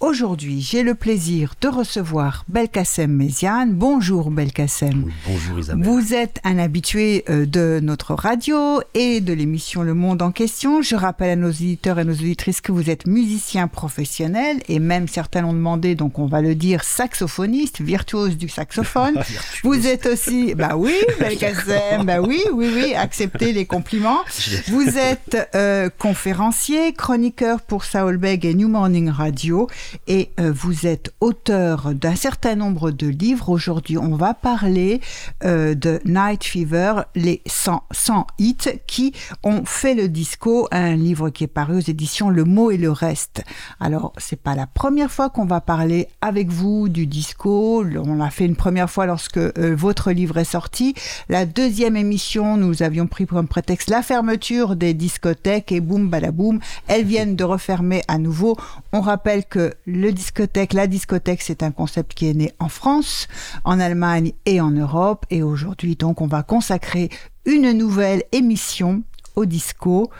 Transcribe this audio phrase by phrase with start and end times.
[0.00, 3.72] Aujourd'hui, j'ai le plaisir de recevoir Belkacem Méziane.
[3.72, 5.10] Bonjour Belkacem.
[5.26, 5.86] bonjour Isabelle.
[5.86, 10.82] Vous êtes un habitué euh, de notre radio et de l'émission Le Monde en question.
[10.82, 15.08] Je rappelle à nos auditeurs et nos auditrices que vous êtes musicien professionnel et même
[15.08, 19.18] certains l'ont demandé, donc on va le dire, saxophoniste, virtuose du saxophone.
[19.64, 24.20] vous êtes aussi, bah oui, Belkacem, bah oui, oui, oui, acceptez les compliments.
[24.68, 29.68] Vous êtes euh, conférencier, chroniqueur pour Saulbeg et New Morning Radio
[30.06, 33.48] et euh, vous êtes auteur d'un certain nombre de livres.
[33.48, 35.00] Aujourd'hui, on va parler
[35.44, 41.30] euh, de Night Fever, les 100, 100 hits qui ont fait le disco, un livre
[41.30, 43.42] qui est paru aux éditions Le mot et le reste.
[43.80, 47.84] Alors, c'est pas la première fois qu'on va parler avec vous du disco.
[47.84, 50.94] On l'a fait une première fois lorsque votre livre est sorti.
[51.28, 56.60] La deuxième émission, nous avions pris comme prétexte la fermeture des discothèques et boum balaboum,
[56.88, 58.56] elles viennent de refermer à nouveau.
[58.92, 63.28] On rappelle que le discothèque, la discothèque, c'est un concept qui est né en France,
[63.64, 65.24] en Allemagne et en Europe.
[65.30, 67.08] Et aujourd'hui, donc, on va consacrer
[67.44, 69.02] une nouvelle émission
[69.36, 70.10] au disco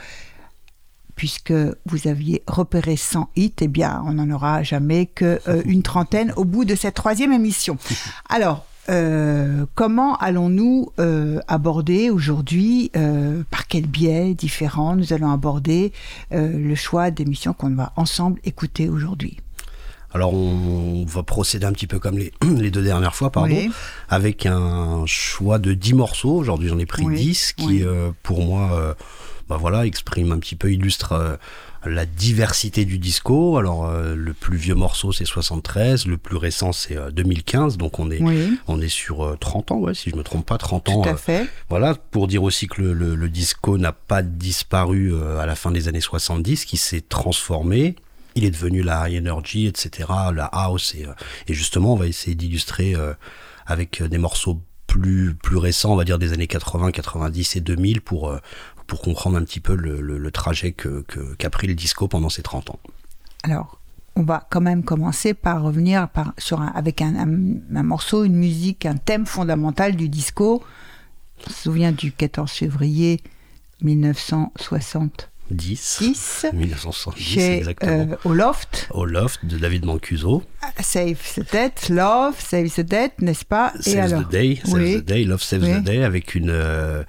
[1.17, 1.55] puisque
[1.87, 6.45] vous aviez repéré 100 hits, eh bien, on n'en aura jamais qu'une euh, trentaine au
[6.45, 7.79] bout de cette troisième émission.
[8.29, 15.93] Alors, euh, comment allons-nous euh, aborder aujourd'hui, euh, par quel biais différent nous allons aborder
[16.31, 19.39] le choix d'émissions qu'on va ensemble écouter aujourd'hui?
[20.13, 23.69] Alors on, va procéder un petit peu comme les, les deux dernières fois, pardon,
[24.09, 26.37] avec un choix de 10 morceaux.
[26.37, 27.85] Aujourd'hui j'en ai pris 10 qui,
[28.23, 28.97] pour moi,
[29.49, 31.39] bah voilà, exprime un petit peu, illustre
[31.87, 33.59] la diversité du disco.
[33.59, 37.99] Alors euh, le plus vieux morceau c'est 73, le plus récent c'est 2015, euh, donc
[37.99, 38.21] on est
[38.67, 41.03] on est sur 30 euh, ans, ouais, si je me trompe pas, 30 ans.
[41.03, 41.47] Tout à fait.
[41.69, 46.01] voilà, pour dire aussi que le, disco n'a pas disparu à la fin des années
[46.01, 47.97] 70, qui s'est transformé.
[48.37, 51.07] Il est devenu la high energy, etc., la house, et,
[51.49, 52.95] et justement on va essayer d'illustrer
[53.67, 58.01] avec des morceaux plus, plus récents, on va dire des années 80, 90 et 2000
[58.03, 58.33] pour,
[58.87, 62.71] pour comprendre un petit peu le, trajet qu'a que, pris le disco pendant ces 30
[62.71, 62.79] ans.
[63.43, 63.81] Alors,
[64.15, 66.09] on va quand même commencer par revenir
[66.75, 70.63] avec un, un, morceau, une musique, un thème fondamental du disco.
[71.47, 73.21] On se souvient du 14 février
[73.83, 78.09] 1960 10, 10 1970 chez, exactement.
[78.11, 78.89] Euh, au Loft.
[78.91, 80.43] Au Loft de David Mancuso.
[80.63, 83.73] Ah, Save the Dead, Love, Save the Dead, n'est-ce pas?
[83.81, 84.27] Save alors?
[84.27, 87.05] the Day, Save the Day, Love Save the Day, avec une, euh,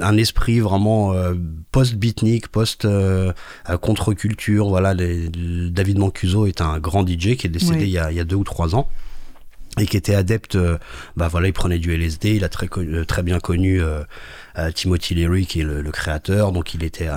[0.00, 1.34] un esprit vraiment euh,
[1.72, 4.68] post-beatnik, post-contre-culture.
[4.68, 8.20] voilà, David Mancuso est un grand DJ qui est décédé il, y a, il y
[8.20, 8.88] a deux ou trois ans
[9.78, 10.56] et qui était adepte,
[11.16, 12.66] bah voilà, il prenait du LSD, il a très,
[13.06, 13.82] très bien connu
[14.74, 17.08] Timothy Leary qui est le, créateur, donc il était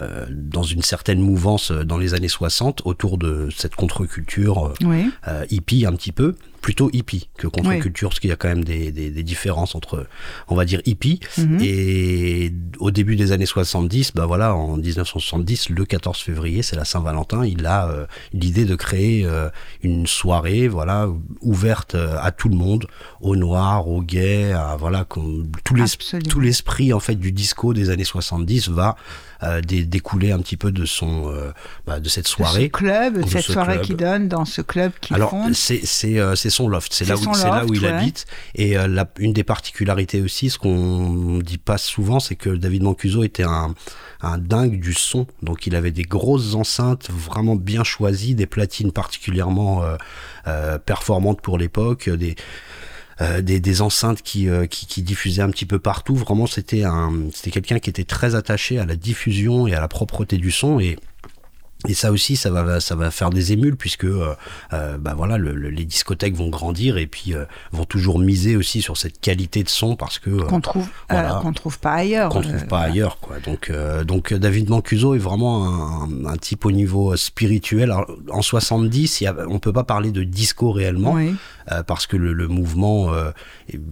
[0.00, 5.44] euh, dans une certaine mouvance euh, dans les années 60 autour de cette contre-culture euh,
[5.50, 8.92] hippie un petit peu plutôt hippie que contre-culture, parce qu'il y a quand même des,
[8.92, 10.06] des, des, différences entre,
[10.48, 11.20] on va dire, hippie.
[11.38, 11.58] Mhm.
[11.62, 16.84] Et au début des années 70, bah voilà, en 1970, le 14 février, c'est la
[16.84, 19.48] Saint-Valentin, il a euh, l'idée de créer euh,
[19.82, 21.08] une soirée, voilà,
[21.40, 22.86] ouverte euh, à tout le monde,
[23.20, 25.06] aux noirs, aux gays, à, voilà,
[25.64, 28.96] tout l'esprit, en fait, du disco des années 70 va
[29.42, 31.52] euh, découler un petit peu de son euh,
[31.86, 32.64] bah, de cette soirée.
[32.64, 36.50] Ce club, cette soirée qu'il donne dans ce club qu'il Alors c'est c'est euh, c'est
[36.50, 38.26] son loft, c'est là où c'est là où il habite.
[38.54, 43.22] Et la, une des particularités aussi, ce qu'on dit pas souvent, c'est que David Mancuso
[43.22, 43.74] était un
[44.22, 45.26] un dingue du son.
[45.42, 49.82] Donc il avait des grosses enceintes vraiment bien choisies, des platines particulièrement
[50.46, 52.34] euh, performantes pour l'époque, des
[53.20, 56.14] euh, des, enceintes euh, qui, qui, diffusaient un petit peu partout.
[56.14, 59.88] Vraiment, c'était un, c'était quelqu'un qui était très attaché à la diffusion et à la
[59.88, 60.96] propreté du son et
[61.88, 64.34] et ça aussi, ça va, ça va faire des émules puisque, euh,
[64.74, 68.98] euh bah voilà, les discothèques vont grandir et puis euh, vont toujours miser aussi sur
[68.98, 72.28] cette qualité de son parce que euh, qu'on trouve, qu'on trouve pas ailleurs.
[72.30, 73.38] Qu'on trouve pas ailleurs, quoi.
[73.40, 73.72] Donc,
[74.04, 77.90] donc David Mancuso est vraiment un, un, type au niveau spirituel.
[77.90, 81.16] Alors, en 70, y a, on peut pas parler de disco réellement
[81.86, 83.12] parce que le, le mouvement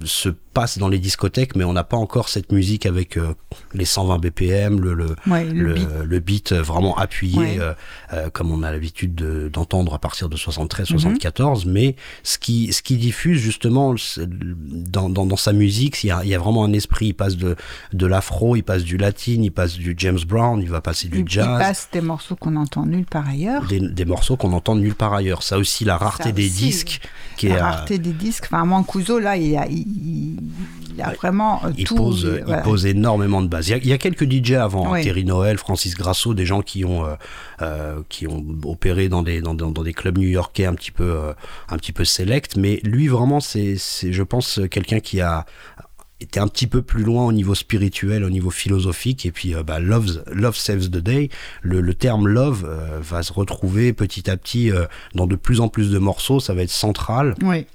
[0.04, 3.34] se passe dans les discothèques, mais on n'a pas encore cette musique avec euh,
[3.74, 5.88] les 120 BPM, le, le, Ouais, le le, beat.
[6.04, 7.56] le beat vraiment appuyé, Ouais.
[7.60, 7.72] euh,
[8.12, 10.40] euh, comme on a l'habitude de- d'entendre à partir de Mhm.
[10.40, 11.64] 73-74.
[11.66, 16.22] Mais ce qui, ce qui diffuse justement dans, dans, dans sa musique, il y, a,
[16.24, 17.08] il y a vraiment un esprit.
[17.08, 17.56] Il passe de,
[17.92, 21.18] de l'afro, il passe du latin, il passe du James Brown, il va passer du
[21.18, 21.58] Il, il jazz.
[21.58, 23.66] passe des morceaux qu'on entend nulle part ailleurs.
[23.66, 25.42] Des, des morceaux qu'on entend nulle part ailleurs.
[25.42, 27.00] Ça aussi, la rareté Ça des aussi, disques,
[27.36, 28.44] qui est La rareté des disques.
[28.46, 31.94] Enfin, Mancuso, là, il a, il, il- il a vraiment euh, il tout.
[31.94, 33.68] pose, euh, il pose énormément de bases.
[33.68, 35.02] Il y a, il y a quelques DJ avant, hein, Oui.
[35.04, 37.04] Terry Noël, Francis Grasso, des gens qui ont,
[37.62, 41.04] euh, qui ont opéré dans des, dans, dans- dans des clubs new-yorkais un petit peu,
[41.04, 41.32] euh,
[41.68, 42.56] un petit peu select.
[42.56, 45.46] Mais lui, vraiment, c'est, je pense, quelqu'un qui a
[46.20, 49.24] été un petit peu plus loin au niveau spirituel, au niveau philosophique.
[49.24, 51.28] Et puis, euh, bah, love, love saves the day.
[51.62, 55.60] Le, le terme love euh, va se retrouver petit à petit euh, dans de plus
[55.60, 56.40] en plus de morceaux.
[56.40, 57.36] Ça va être central.
[57.44, 57.66] Oui,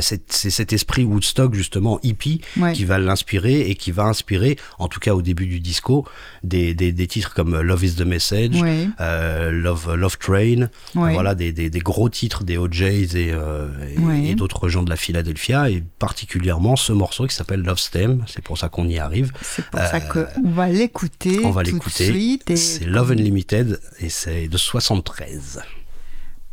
[0.00, 2.72] c'est c'est cet esprit Woodstock justement hippie Ouais.
[2.72, 6.04] qui va l'inspirer et qui va inspirer, en tout cas au début du disco,
[6.42, 8.56] des, des, des titres comme Love is the Message,
[9.00, 11.12] euh, Love, Love Train, oui.
[11.14, 14.24] voilà des, des, gros titres des OJs et, euh, et, Ouais.
[14.26, 18.42] et d'autres gens de la Philadelphia et particulièrement ce morceau qui s'appelle Love Stem, c'est
[18.42, 19.32] pour ça qu'on y arrive.
[19.42, 21.38] C'est pour ça qu'on va l'écouter.
[21.38, 22.38] Euh, On va l'écouter.
[22.48, 25.60] et- C'est Love Unlimited et c'est de 73.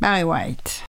[0.00, 0.84] Barry White.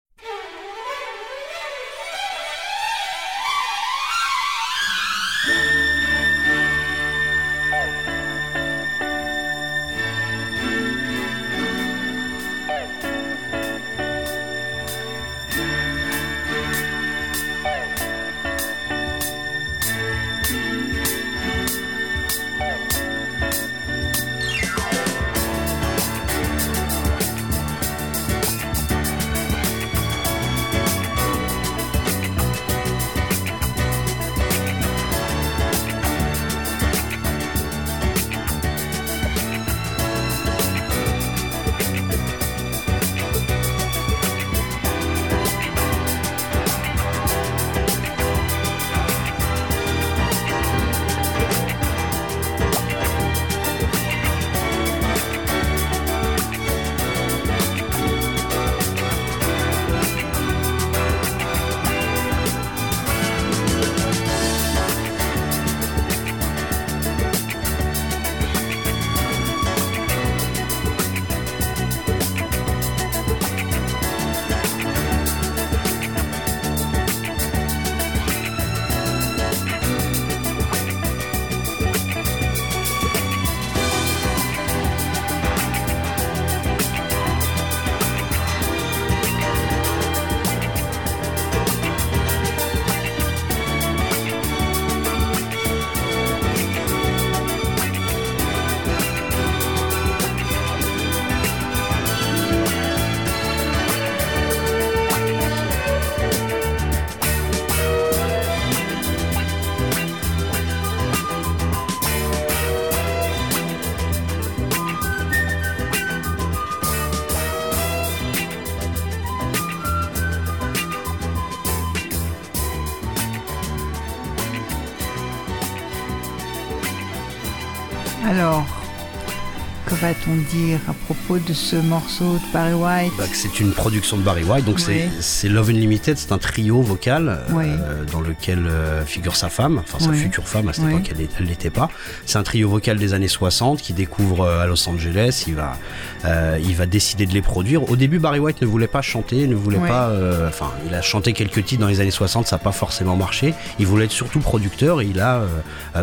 [130.05, 130.79] Va-t-on dire
[131.25, 134.79] propos de ce morceau de Barry White Bah, c'est une production de Barry White, donc
[134.79, 135.09] c'est- Ouais.
[135.19, 139.99] c'est Love Unlimited, c'est un trio vocal euh, dans lequel euh, figure sa femme, enfin
[139.99, 140.17] sa Ouais.
[140.17, 141.89] future femme, à cette époque elle l'était pas.
[142.25, 145.77] C'est un trio vocal des années 60 qui découvre euh, à Los Angeles, il va,
[146.25, 147.89] euh, il va décider de les produire.
[147.89, 150.11] Au début Barry White ne voulait pas chanter, ne voulait pas,
[150.47, 153.53] enfin il a chanté quelques titres dans les années 60, ça n'a pas forcément marché.
[153.79, 155.41] Il voulait être surtout producteur et il a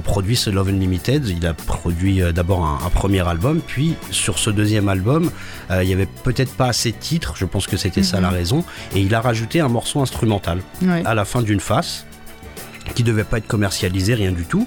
[0.04, 4.50] produit ce Love Unlimited, il a produit d'abord un, un premier album, puis sur ce
[4.50, 5.11] deuxième album,
[5.70, 8.22] euh, il y avait peut-être pas assez de titres, je pense que c'était ça Mhm.
[8.22, 8.64] la raison,
[8.94, 11.02] et il a rajouté un morceau instrumental Ouais.
[11.04, 12.04] à la fin d'une face
[12.94, 14.66] qui devait pas être commercialisé, rien du tout.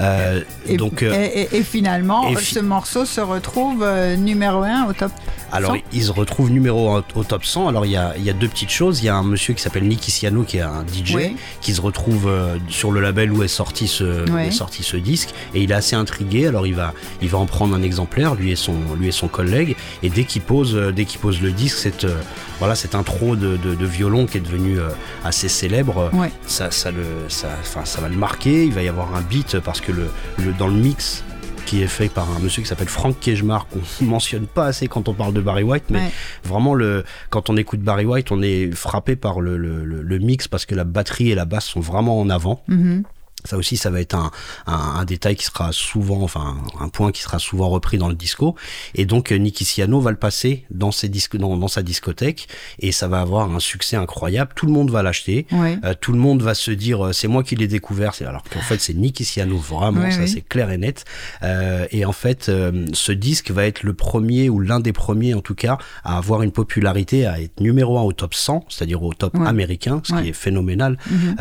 [0.00, 4.62] Euh, Et, donc, euh, et- et- et finalement, fi- ce morceau se retrouve euh, numéro
[4.62, 5.10] 1 au top.
[5.56, 5.80] Alors 100.
[5.92, 7.68] il se retrouve numéro 1 au top 100.
[7.68, 9.00] Alors il y a, il y a deux petites choses.
[9.02, 11.36] Il y a un monsieur qui s'appelle Nicky Siano qui est un DJ Oui.
[11.60, 14.48] qui se retrouve euh, sur le label où est sorti ce, où Ouais.
[14.48, 16.46] est sorti ce disque et il est assez intrigué.
[16.46, 19.28] Alors il va, il va en prendre un exemplaire, lui et son, lui et son
[19.28, 19.76] collègue.
[20.02, 22.20] Et dès qu'il pose, euh, dès qu'il pose le disque, cette, euh,
[22.58, 24.88] voilà, cette intro de, de, de violon qui est devenue euh,
[25.24, 26.10] assez célèbre,
[26.46, 28.64] ça, ça, le, ça, enfin, ça va le marquer.
[28.64, 30.08] Il va y avoir un beat parce que le,
[30.44, 31.24] le, dans le mix
[31.66, 35.08] qui est fait par un monsieur qui s'appelle Frank Kejmar qu'on mentionne pas assez quand
[35.08, 36.10] on parle de Barry White mais Ouais.
[36.44, 40.64] vraiment le quand on écoute Barry White on est frappé par le, le, mix parce
[40.64, 43.02] que la batterie et la basse sont vraiment en avant Mhm.
[43.46, 44.30] Ça aussi, ça va être un,
[44.66, 48.54] un, détail qui sera souvent, enfin, un point qui sera souvent repris dans le disco.
[48.94, 52.48] Et donc, euh, Nicky Siano va le passer dans, ses disques, dans, dans, sa discothèque
[52.78, 54.52] et ça va avoir un succès incroyable.
[54.54, 55.46] Tout le monde va l'acheter.
[55.52, 58.12] Euh, tout le monde va se dire, euh, c'est moi qui l'ai découvert.
[58.20, 61.04] Alors qu'en fait, c'est Nicky Siano, vraiment, ça c'est clair et net.
[61.42, 62.50] Euh, et en fait,
[62.92, 66.42] ce disque va être le premier ou l'un des premiers, en tout cas, à avoir
[66.42, 70.28] une popularité, à être numéro un au top 100, c'est-à-dire au top américain, ce qui
[70.28, 71.36] est phénoménal, mhm.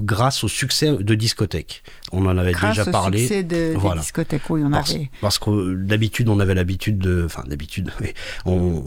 [0.00, 1.47] grâce au succès de discothèque
[2.12, 3.20] on en avait déjà parlé.
[3.20, 4.00] Succès de, voilà.
[4.00, 5.10] discothèques, oui, on parce, avait.
[5.20, 7.92] Parce que d'habitude, on avait l'habitude de, enfin d'habitude,
[8.46, 8.82] on,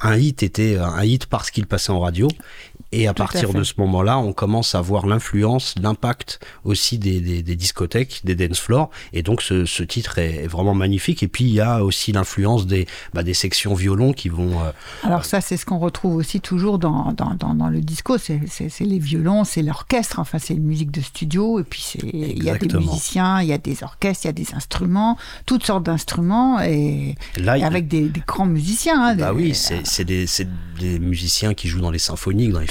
[0.00, 2.28] un hit était un hit parce qu'il passait en radio.
[2.96, 7.56] Et à partir de ce moment-là, on commence à voir l'influence, l'impact aussi des, des,
[7.56, 8.88] discothèques, des dance floors.
[9.12, 11.22] Et donc ce, titre est, vraiment magnifique.
[11.22, 14.62] Et puis il y a aussi l'influence des, bah, des sections violon qui vont.
[14.62, 14.72] Euh,
[15.02, 18.16] Alors ça, c'est ce qu'on retrouve aussi toujours dans, dans, dans, le disco.
[18.16, 18.40] C'est
[18.80, 20.18] les violons, c'est l'orchestre.
[20.18, 21.60] Enfin, c'est une musique de studio.
[21.60, 24.32] Et puis il y a des musiciens, il y a des orchestres, il y a
[24.32, 27.14] des instruments, toutes sortes d'instruments et,
[27.46, 29.08] avec des, grands musiciens.
[29.08, 30.24] Hein, bah oui, c'est des,
[30.80, 32.66] des musiciens qui jouent dans les symphoniques, dans les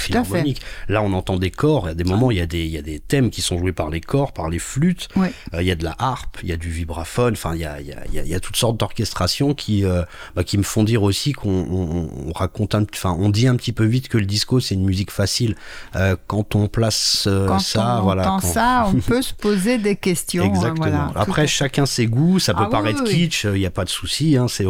[0.87, 1.87] Là, on entend des corps.
[1.87, 3.71] À des moments, il y a des, il y a des thèmes qui sont joués
[3.71, 5.07] par les corps, par les flûtes.
[5.17, 7.33] Euh, il y a de la harpe, il y a du vibraphone.
[7.33, 10.03] Enfin, il y a, il y a, il y a toutes sortes d'orchestrations qui, euh,
[10.35, 13.85] bah, qui me font dire aussi qu'on raconte, un, enfin, on dit un petit peu
[13.85, 15.55] vite que le disco c'est une musique facile.
[15.95, 18.31] Euh, quand on place quand ça, on voilà.
[18.31, 20.43] Entend ça, on peut se poser des questions.
[20.43, 21.11] Hein, Exactement.
[21.15, 22.39] Après, chacun ses goûts.
[22.39, 24.37] Ça peut ah paraître kitsch, il n'y a pas de souci.
[24.37, 24.65] Hein, c'est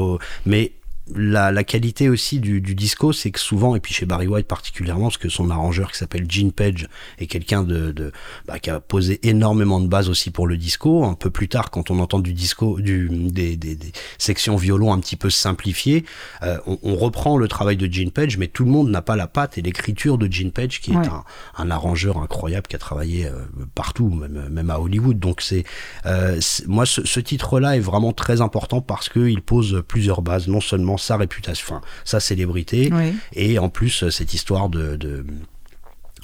[0.46, 0.72] mais
[1.14, 4.48] la, la, qualité aussi du, du disco, c'est que souvent, et puis chez Barry White
[4.48, 6.88] particulièrement, parce que son arrangeur qui s'appelle Gene Page
[7.20, 8.12] est quelqu'un de, de
[8.48, 11.04] bah, qui a posé énormément de bases aussi pour le disco.
[11.04, 14.94] Un peu plus tard, quand on entend du disco, du, des, des, des sections violon
[14.94, 16.06] un petit peu simplifiées,
[16.42, 19.16] euh, on, on, reprend le travail de Gene Page, mais tout le monde n'a pas
[19.16, 21.24] la patte et l'écriture de Gene Page, qui est un,
[21.58, 23.34] un, arrangeur incroyable qui a travaillé euh,
[23.76, 25.20] partout, même, même à Hollywood.
[25.20, 25.66] Donc c'est,
[26.08, 30.62] euh, moi, ce, ce titre-là est vraiment très important parce qu'il pose plusieurs bases, non
[30.62, 32.92] seulement sa réputation, enfin, sa célébrité,
[33.34, 35.26] et en plus cette histoire de, de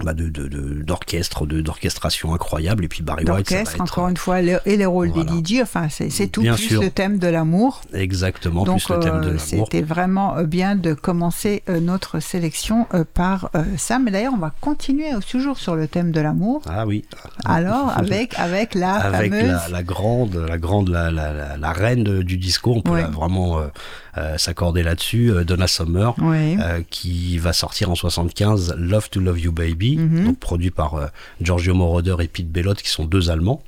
[0.04, 2.86] bah d'orchestre, de, d'orchestration incroyable.
[2.86, 5.88] Et puis Barry White, ça va encore une fois, et les rôles des DJ, enfin,
[5.90, 7.82] c'est, tout, plus le thème de l'amour.
[7.94, 9.68] Exactement, plus le thème de euh, l'amour.
[9.72, 14.00] C'était vraiment euh, bien de commencer euh, notre sélection par ça.
[14.00, 16.62] Mais d'ailleurs, on va continuer toujours sur le thème de l'amour.
[16.68, 17.06] Ah oui.
[17.46, 19.51] Alors, avec, avec la avec fameuse...
[19.51, 23.62] la, la, grande, la grande, la, la, la reine du disco, on peut vraiment
[24.38, 26.15] s'accorder là-dessus, Donna Summer,
[26.89, 29.98] qui va sortir en 75, Love to Love You Baby.
[29.98, 30.25] Mhm.
[30.25, 31.08] donc produit par euh,
[31.41, 33.63] Giorgio Moroder et Pete Bellotte, qui sont deux Allemands.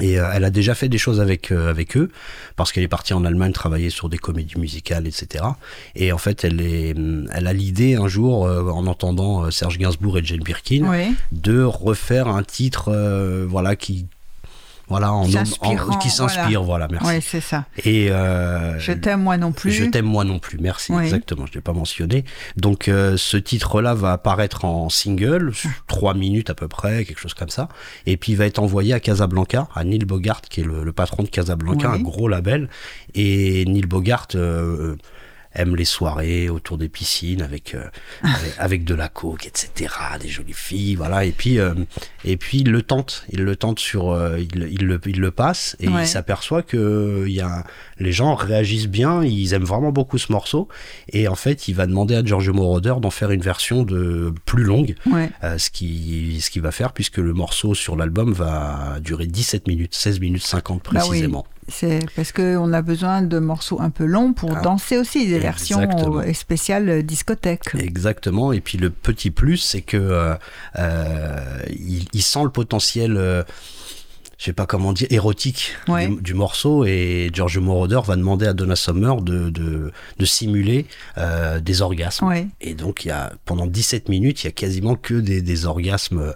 [0.00, 2.10] Et euh, elle a déjà fait des choses avec euh, avec eux
[2.56, 5.44] parce qu'elle est partie en Allemagne travailler sur des comédies musicales, etc.
[5.94, 6.96] Et en fait, elle est,
[7.32, 12.42] elle a l'idée un jour, en entendant Serge Gainsbourg et Jane Birkin, de refaire un
[12.42, 12.92] titre,
[13.48, 14.06] voilà, qui
[14.88, 16.88] voilà, en, qui s'inspire, voilà.
[16.90, 17.06] merci.
[17.08, 17.64] Oui, c'est ça.
[17.84, 19.70] Et euh, je t'aime moi non plus.
[19.70, 21.46] Je t'aime moi non plus, merci, exactement.
[21.46, 22.24] Je l'ai pas mentionné.
[22.56, 25.52] Donc euh, ce titre-là va apparaître en single,
[25.86, 27.68] trois minutes à peu près, quelque chose comme ça.
[28.06, 31.22] Et puis il va être envoyé à Casablanca, à Neil Bogart, qui est le, patron
[31.22, 32.68] de Casablanca, un gros label.
[33.14, 34.96] Et Neil Bogart euh,
[35.54, 37.84] aime les soirées autour des piscines avec, euh,
[38.58, 39.92] avec, de la coke, etc.
[40.20, 41.24] Des jolies filles, voilà.
[41.24, 41.74] Et puis, euh,
[42.24, 45.30] et puis il le tente, il le tente sur, euh, il, il, le, il le
[45.30, 47.64] passe et il s'aperçoit que il y a,
[47.98, 50.68] les gens réagissent bien, ils aiment vraiment beaucoup ce morceau.
[51.08, 54.64] Et en fait, il va demander à Giorgio Moroder d'en faire une version de plus
[54.64, 54.94] longue,
[55.42, 59.94] ce qui, ce qui va faire puisque le morceau sur l'album va durer 17 minutes,
[59.94, 61.46] 16 minutes 50 bah précisément.
[61.68, 64.60] C'est parce qu'on a besoin de morceaux un peu longs pour ah.
[64.60, 67.74] danser aussi, des versions euh, spéciales euh, discothèque.
[67.78, 68.52] Exactement.
[68.52, 69.96] Et puis le petit plus, c'est que
[70.76, 73.44] euh, il, il, sent le potentiel
[74.38, 75.76] je sais pas comment dire, érotique
[76.20, 76.84] du, morceau.
[76.84, 80.86] Et George Moroder va demander à Donna Summer de, de, de simuler
[81.18, 82.26] euh, des orgasmes.
[82.60, 85.66] Et donc, il y a, pendant 17 minutes, il y a quasiment que des, des
[85.66, 86.34] orgasmes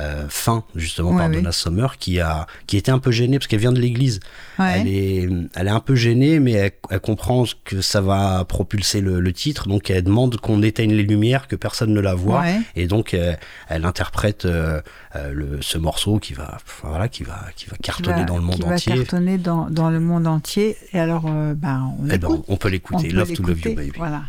[0.00, 3.60] euh, fins, justement, par Donna Summer, qui, a, qui était un peu gênée parce qu'elle
[3.60, 4.20] vient de l'église.
[4.58, 6.52] Elle, est, elle est un peu gênée, mais
[6.90, 9.68] elle, comprend que ça va propulser le, le titre.
[9.68, 12.44] Donc, elle demande qu'on éteigne les lumières, que personne ne la voit.
[12.76, 13.38] Et donc, elle,
[13.68, 14.80] elle interprète euh,
[15.16, 18.64] euh, le, ce morceau qui va, voilà, qui va qui va cartonner dans le monde
[18.64, 18.76] entier.
[18.76, 20.76] Qui va cartonner dans, dans, le monde entier.
[20.92, 23.10] Et alors, euh, ben, on, eh ben, on peut l'écouter.
[23.10, 23.92] Love to Love You Baby.
[23.96, 24.22] Voilà.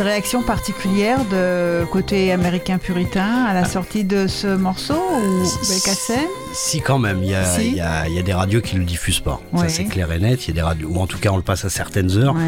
[0.00, 6.24] De réaction particulière de côté américain puritain à la sortie de ce morceau ou Belkacem?
[6.54, 7.66] Si, quand même, il y a, Si.
[7.68, 9.42] il y a- il y a des radios qui le diffusent pas.
[9.52, 9.68] Ouais.
[9.68, 10.46] Ça, c'est clair et net.
[10.46, 12.34] Il y a des radios, ou en tout cas, on le passe à certaines heures.
[12.34, 12.40] Ouais.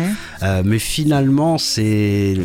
[0.43, 2.39] Euh, mais finalement, c'est.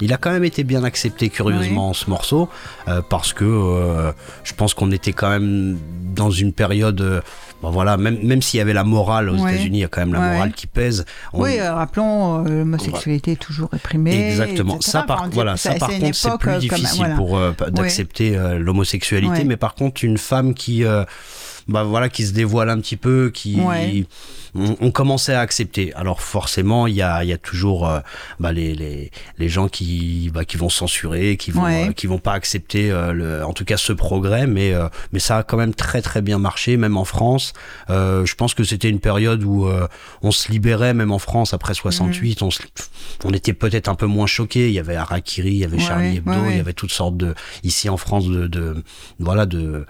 [0.00, 2.48] Il a quand même été bien accepté curieusement ce morceau
[2.88, 4.12] euh, parce que euh,
[4.44, 5.78] je pense qu'on était quand même
[6.14, 7.22] dans une période
[7.64, 9.54] bon, voilà même même s'il y avait la morale aux Ouais.
[9.54, 10.32] États-unis il y a quand même la Ouais.
[10.34, 14.30] morale qui pèse On- Oui, euh, rappelons, euh, l'homosexualité est toujours réprimée.
[14.30, 14.76] Exactement.
[14.76, 14.90] etc.
[14.90, 17.14] Ça par, Enfin, voilà, ça, contre, c'est plus comme- difficile voilà.
[17.16, 19.44] pour euh, p- d'accepter l'homosexualité.
[19.44, 21.04] Mais par contre, une femme qui, euh,
[21.68, 23.58] bah voilà, qui se dévoile un petit peu, qui.
[24.54, 25.92] On, on commençait à accepter.
[25.94, 28.00] Alors forcément, il y a, y a toujours euh,
[28.40, 31.88] bah, les, les, les gens qui, bah, qui vont censurer, qui vont, Ouais.
[31.88, 34.46] euh, qui vont pas accepter, euh, le, en tout cas, ce progrès.
[34.46, 37.52] Mais, euh, mais ça a quand même très très bien marché, même en France.
[37.90, 39.88] Euh, je pense que c'était une période où euh,
[40.22, 42.40] on se libérait, même en France après 68.
[42.40, 42.46] Mhm.
[42.46, 42.62] On, se-
[43.24, 44.68] on était peut-être un peu moins choqués.
[44.68, 46.50] Il y avait Harakiri, il y avait Ouais, Charlie Hebdo, ouais.
[46.52, 48.82] il y avait toutes sortes de, ici en France, de, de
[49.18, 49.86] voilà, de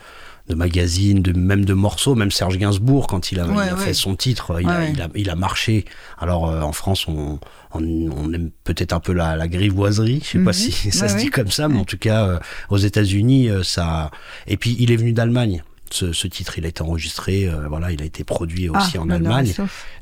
[0.48, 3.74] de magazines, de, même de morceaux, même Serge Gainsbourg, quand il a, Ouais, il a
[3.74, 3.80] ouais.
[3.80, 5.84] fait son titre, il, Ouais, a, il, a, il a marché.
[6.18, 7.38] Alors euh, en France, on,
[7.72, 10.52] on, on aime peut-être un peu la, la grivoiserie, je sais pas Mhm.
[10.52, 14.10] si ça se dit comme ça, mais en tout cas, euh, aux États-Unis, euh, ça.
[14.46, 15.62] Et puis il est venu d'Allemagne.
[15.94, 19.02] Ce, ce titre, il a été enregistré, euh, voilà, il a été produit aussi Ah,
[19.02, 19.54] en l'honneur Allemagne.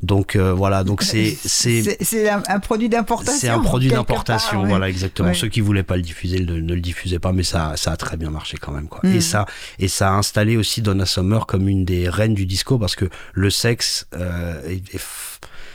[0.03, 3.39] Donc euh, voilà, donc c'est c'est un, un produit d'importation.
[3.39, 4.69] c'est un produit d'importation, ouais.
[4.69, 5.29] voilà exactement.
[5.29, 5.35] Ouais.
[5.35, 7.97] Ceux qui voulaient pas le diffuser ne, ne le diffusaient pas, mais ça, ça a
[7.97, 8.89] très bien marché quand même.
[8.89, 9.01] Quoi.
[9.03, 9.17] Mm.
[9.17, 9.47] Et ça,
[9.79, 13.09] et ça a installé aussi Donna Summer comme une des reines du disco parce que
[13.35, 15.01] le sexe euh, est,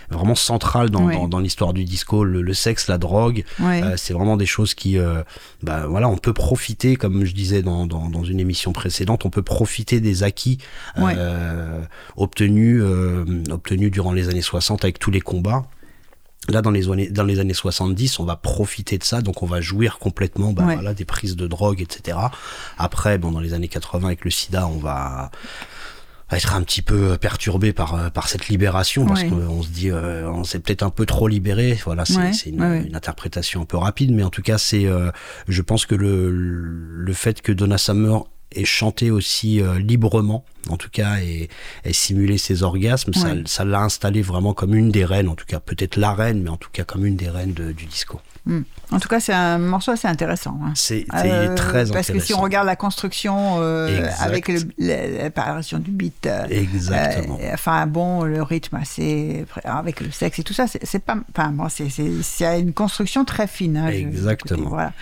[0.10, 1.16] vraiment central dans, Ouais.
[1.16, 2.24] dans, dans l'histoire du disco.
[2.24, 3.82] Le, le sexe, la drogue, Ouais.
[3.84, 5.24] euh, c'est vraiment des choses qui, euh,
[5.64, 9.30] bah, voilà, on peut profiter, comme je disais dans, dans, dans une émission précédente, on
[9.30, 10.58] peut profiter des acquis
[10.98, 11.14] Ouais.
[11.18, 11.82] euh,
[12.16, 15.66] obtenus, euh, obtenus durant les années 60 avec tous les combats.
[16.50, 19.46] Là, dans les, années, dans les années 70, on va profiter de ça, donc on
[19.48, 20.76] va jouir complètement bah, Ouais.
[20.76, 22.18] voilà, des prises de drogue, etc.
[22.78, 25.30] Après, bon, dans les années 80, avec le sida, on va
[26.32, 29.30] être un petit peu perturbé par, euh, par cette libération, parce Ouais.
[29.30, 31.80] qu'on se dit, euh, on s'est peut-être un peu trop libéré.
[31.86, 32.84] Voilà, c'est Ouais, une, ouais, ouais.
[32.88, 35.10] une interprétation un peu rapide, mais en tout cas, c'est, euh,
[35.48, 40.78] je pense que le, le fait que Donna Summer ait chanté aussi euh, librement, en
[40.78, 41.50] tout cas, et,
[41.84, 43.44] et simulé ses orgasmes, ça- Ouais.
[43.46, 46.50] ça l'a installé vraiment comme une des reines, en tout cas, peut-être la reine, mais
[46.50, 48.22] en tout cas comme une des reines de- du disco.
[48.48, 48.62] Hmm.
[48.92, 50.58] En tout cas, c'est un morceau assez intéressant.
[50.64, 50.72] hein.
[50.74, 52.42] C'est Euh, très Parce que si on intéressant.
[52.42, 57.38] regarde la construction euh, avec l'apparition du beat, euh, Exactement.
[57.42, 61.50] euh, enfin bon, le rythme assez avec le sexe et tout ça, c'est pas, enfin
[61.52, 63.76] bon, c'est une construction très fine.
[63.78, 64.70] hein, Exactement.
[64.70, 64.94] voilà.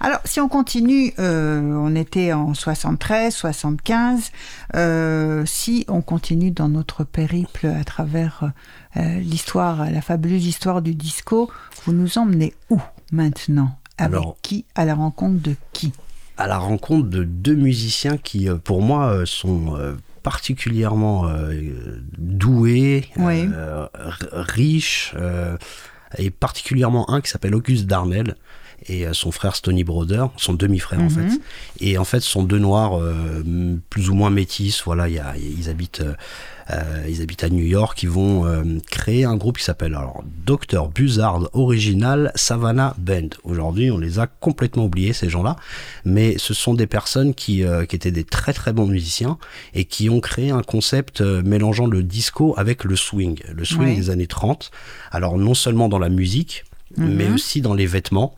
[0.00, 4.30] Alors, si on continue, on était en 73, 75.
[4.76, 8.52] euh, si on continue dans notre périple à travers
[8.96, 11.50] l'histoire, la fabuleuse histoire du disco,
[11.84, 12.80] vous nous emmenez où
[13.12, 13.76] maintenant?
[13.98, 14.64] Avec Alors- qui?
[14.74, 15.92] À la rencontre de qui?
[16.38, 22.00] À la rencontre de deux musiciens qui, euh, pour moi, euh, sont euh, particulièrement euh,
[22.18, 23.46] doués, Oui.
[23.52, 23.86] euh,
[24.32, 25.56] riches, euh,
[26.18, 28.36] et particulièrement un qui s'appelle Auguste Darnell
[28.86, 31.10] et euh, son frère Stony Broder, son demi-frère en Mhm.
[31.30, 31.40] fait.
[31.80, 33.44] Et en fait, ce sont deux noirs euh,
[33.90, 34.82] plus ou moins métis.
[34.84, 36.02] Voilà, il y a- ils habitent.
[36.72, 40.22] Euh, ils habitent à New York, ils vont euh, créer un groupe qui s'appelle alors
[40.46, 43.28] Dr Buzzard Original Savannah Band.
[43.44, 45.56] Aujourd'hui, on les a complètement oubliés ces gens-là,
[46.04, 49.38] mais ce sont des personnes qui, euh, qui étaient des très très bons musiciens
[49.74, 53.88] et qui ont créé un concept euh, mélangeant le disco avec le swing, le swing
[53.88, 53.96] Oui.
[53.96, 54.70] des années 30.
[55.10, 56.64] Alors non seulement dans la musique,
[56.96, 57.14] Mhm.
[57.14, 58.34] mais aussi dans les vêtements.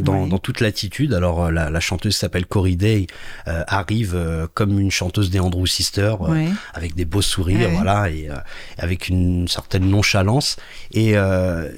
[0.00, 0.28] Dans, Oui.
[0.30, 3.06] dans toute l'attitude, alors euh, la, la chanteuse s'appelle Cory Day
[3.46, 6.48] euh, arrive euh, comme une chanteuse des Andrew Sisters, euh, Oui.
[6.72, 8.36] avec des beaux sourires, voilà, et euh,
[8.78, 10.56] avec une certaine nonchalance.
[10.92, 11.68] Et, euh,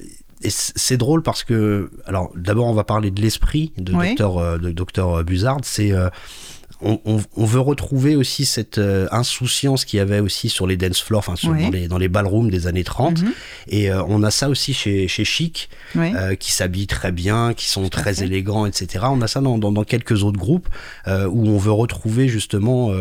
[0.41, 4.71] et c'est drôle parce que, alors d'abord on va parler de l'esprit de euh, de
[4.71, 5.59] Dr Buzzard.
[5.63, 6.09] C'est euh,
[6.85, 10.77] on, on- on veut retrouver aussi cette euh, insouciance qu'il y avait aussi sur les
[10.77, 13.23] dance floors, enfin dans les dans les ballrooms des années 30.
[13.23, 13.31] Mhm.
[13.67, 15.69] Et euh, on a ça aussi chez chez Chic,
[16.15, 19.05] euh, qui s'habillent très bien, qui sont très élégants, etc.
[19.09, 20.69] On a ça dans, dans, dans quelques autres groupes
[21.07, 22.91] où on veut retrouver justement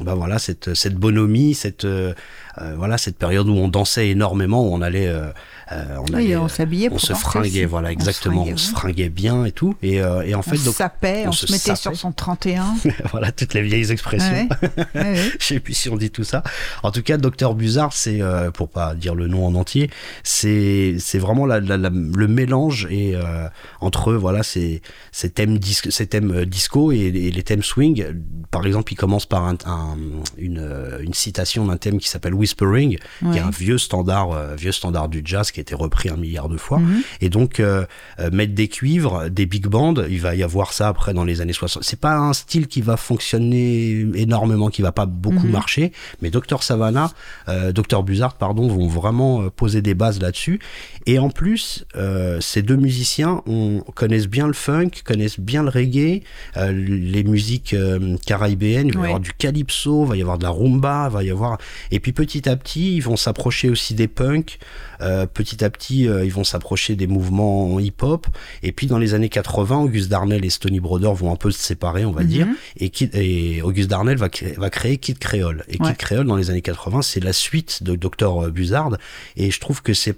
[0.00, 2.14] bah voilà, cette, cette bonhomie, cette, euh,
[2.60, 5.08] euh, voilà, cette période où on dansait énormément, où on allait...
[5.08, 5.26] euh,
[5.70, 7.94] euh, on, Oui, allait, on euh, s'habillait on pour se danser fringuait, voilà, On se
[7.94, 8.36] exactement.
[8.42, 9.74] fringuait, On se fringuait bien et tout.
[9.82, 11.80] Et, euh, et en fait, on donc, sapait, on on, se se mettait sapait.
[11.80, 12.74] sur son 31.
[13.12, 14.30] voilà, toutes les vieilles expressions.
[14.32, 14.48] Ouais,
[14.94, 15.30] ouais, ouais.
[15.40, 16.42] Je sais plus si on dit tout ça.
[16.82, 19.88] En tout cas, Docteur Buzzard, c'est euh, pour pas dire le nom en entier,
[20.22, 23.48] c'est c'est vraiment la, la- la- le mélange et euh,
[23.80, 28.04] entre voilà ces ces thèmes disque, ces thèmes disco et, et les thèmes swing.
[28.50, 29.96] Par exemple, il commence par un, un-
[30.36, 34.72] une, une citation d'un thème qui s'appelle Whispering, qui est un vieux standard euh, vieux
[34.72, 36.78] standard du jazz qui a été repris un milliard de fois.
[36.78, 37.02] Mhm.
[37.20, 37.84] Et donc euh,
[38.18, 41.40] euh, mettre des cuivres, des big bands, il va y avoir ça après dans les
[41.40, 41.84] années 60.
[41.84, 45.52] C'est pas un style qui va fonctionner énormément, qui va pas beaucoup Mhm.
[45.52, 47.12] marcher, mais Dr Savannah,
[47.74, 50.60] Dr Buzzard, pardon, vont vraiment poser des bases là-dessus.
[51.06, 51.84] Et en plus,
[52.40, 56.22] ces deux musiciens on, connaissent bien le funk, connaissent bien le reggae,
[56.56, 57.74] les musiques
[58.26, 61.12] caribéennes, il va y avoir du calypso, il va y avoir de la rumba, il
[61.12, 61.58] va y avoir...
[61.90, 64.58] Et puis petit à petit, ils vont s'approcher aussi des punks,
[65.00, 68.26] euh, petit à petit, euh, ils vont s'approcher des mouvements hip-hop.
[68.62, 71.58] Et puis dans les années 80, Auguste Darnell et Stony Broder vont un peu se
[71.60, 72.26] séparer, on va Mhm.
[72.28, 72.46] dire.
[72.76, 75.64] Et, Kid- et Auguste Darnell va, créer- va créer Kid Creole.
[75.68, 75.88] Et Ouais.
[75.88, 78.96] Kid Creole, dans les années 80, c'est la suite de Dr Buzzard.
[79.36, 80.16] Et je trouve que c'est...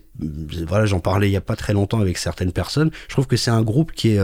[0.68, 2.90] Voilà, j'en parlais il y a pas très longtemps avec certaines personnes.
[3.08, 4.20] Je trouve que c'est un groupe qui est...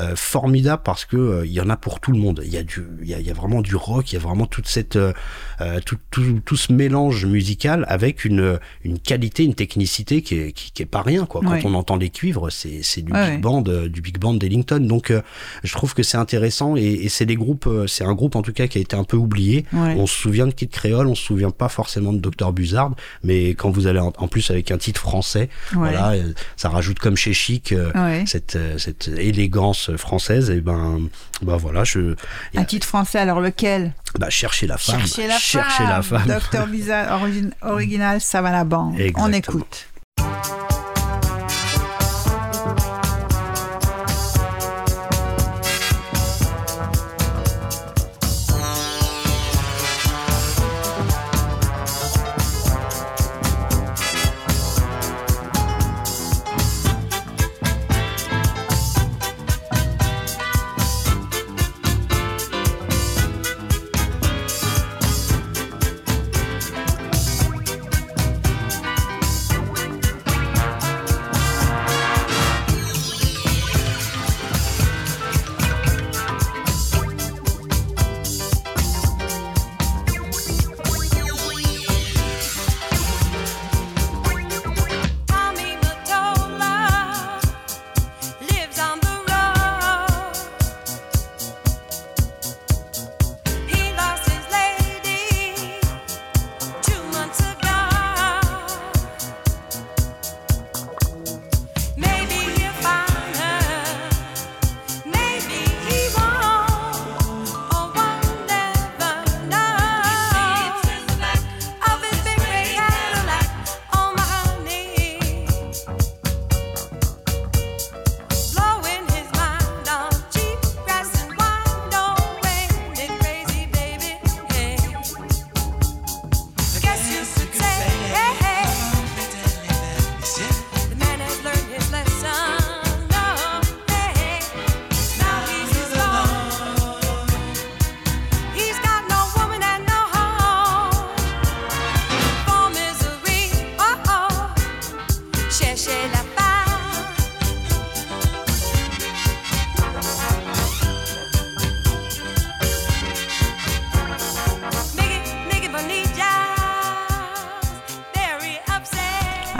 [0.00, 2.42] euh, formidable parce que euh, il y en a pour tout le monde.
[2.44, 4.18] Il y a du, il y a, il y a vraiment du rock, il y
[4.18, 5.12] a vraiment toute cette, euh,
[5.60, 10.52] euh, tout, tout, tout ce mélange musical avec une, une qualité, une technicité qui est,
[10.52, 11.40] qui, qui est pas rien quoi.
[11.42, 11.62] Quand Ouais.
[11.64, 14.78] on entend les cuivres, c'est, c'est du Ouais, big band, euh, du big band d'Ellington.
[14.80, 15.22] Donc euh,
[15.64, 18.52] je trouve que c'est intéressant et, et c'est des groupes, c'est un groupe en tout
[18.52, 19.64] cas qui a été un peu oublié.
[19.72, 19.94] Ouais.
[19.96, 22.92] On se souvient de Kid Creole, on se souvient pas forcément de Dr Buzzard,
[23.24, 26.14] mais quand vous allez en, en plus avec un titre français, voilà,
[26.56, 27.72] ça rajoute comme chez Chic.
[27.72, 27.90] euh,
[28.26, 31.00] cette, cette élégance française, et ben,
[31.42, 32.14] ben voilà, je,
[32.56, 33.92] a- Un titre français, alors lequel?
[34.18, 36.26] Bah, chercher la femme, Cherchez la chercher la femme.
[36.26, 38.92] Docteur Bizarre, origine- original Savannah Band.
[38.92, 39.34] On Exactement.
[39.58, 39.86] écoute.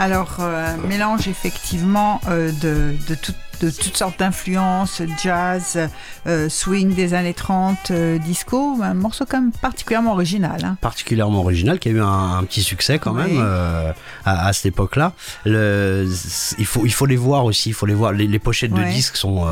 [0.01, 3.35] Alors, euh, mélange effectivement euh, de, de, tout-
[3.65, 5.79] de toutes sortes d'influences, jazz,
[6.27, 10.63] euh, swing des années 30, euh, disco, un morceau quand même particulièrement original.
[10.63, 10.77] hein.
[10.81, 13.23] particulièrement original, qui a eu un, un petit succès quand Oui.
[13.33, 13.91] même euh,
[14.25, 15.13] à, à cette époque-là.
[15.45, 18.11] Il faut, il faut les voir aussi, il faut les voir.
[18.13, 18.85] Les, les pochettes Ouais.
[18.85, 19.45] de disques sont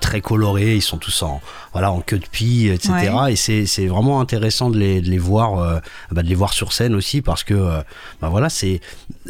[0.00, 1.40] très colorées, ils sont tous en,
[1.72, 3.10] voilà, en queue de pie, etc.
[3.14, 3.32] Ouais.
[3.32, 5.80] Et c'est vraiment intéressant de les, de les voir,
[6.10, 7.54] bah, de les voir sur scène aussi, parce que
[8.20, 8.80] bah, voilà, c'est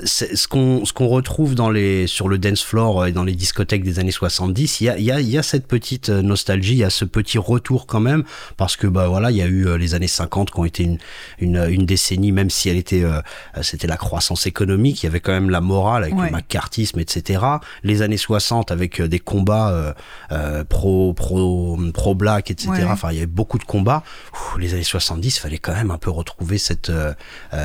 [0.05, 3.35] c'est ce qu'on ce qu'on retrouve dans les sur le dance floor et dans les
[3.35, 6.09] discothèques des années 70 il y a il y a, il y a cette petite
[6.11, 8.25] euh, nostalgie il y a ce petit retour quand même
[8.57, 10.83] parce que bah voilà il y a eu euh, les années 50 qui ont été
[10.85, 10.99] une
[11.39, 13.21] une, une décennie même si elle était euh,
[13.63, 16.27] c'était la croissance économique il y avait quand même la morale avec Ouais.
[16.27, 17.43] le macartisme etc
[17.83, 19.93] les années 60 avec des combats euh,
[20.33, 22.85] euh, pro pro pro black etc Ouais.
[22.85, 24.03] enfin il y avait beaucoup de combats
[24.55, 26.91] Ouh, les années 70 il fallait quand même un peu retrouver cette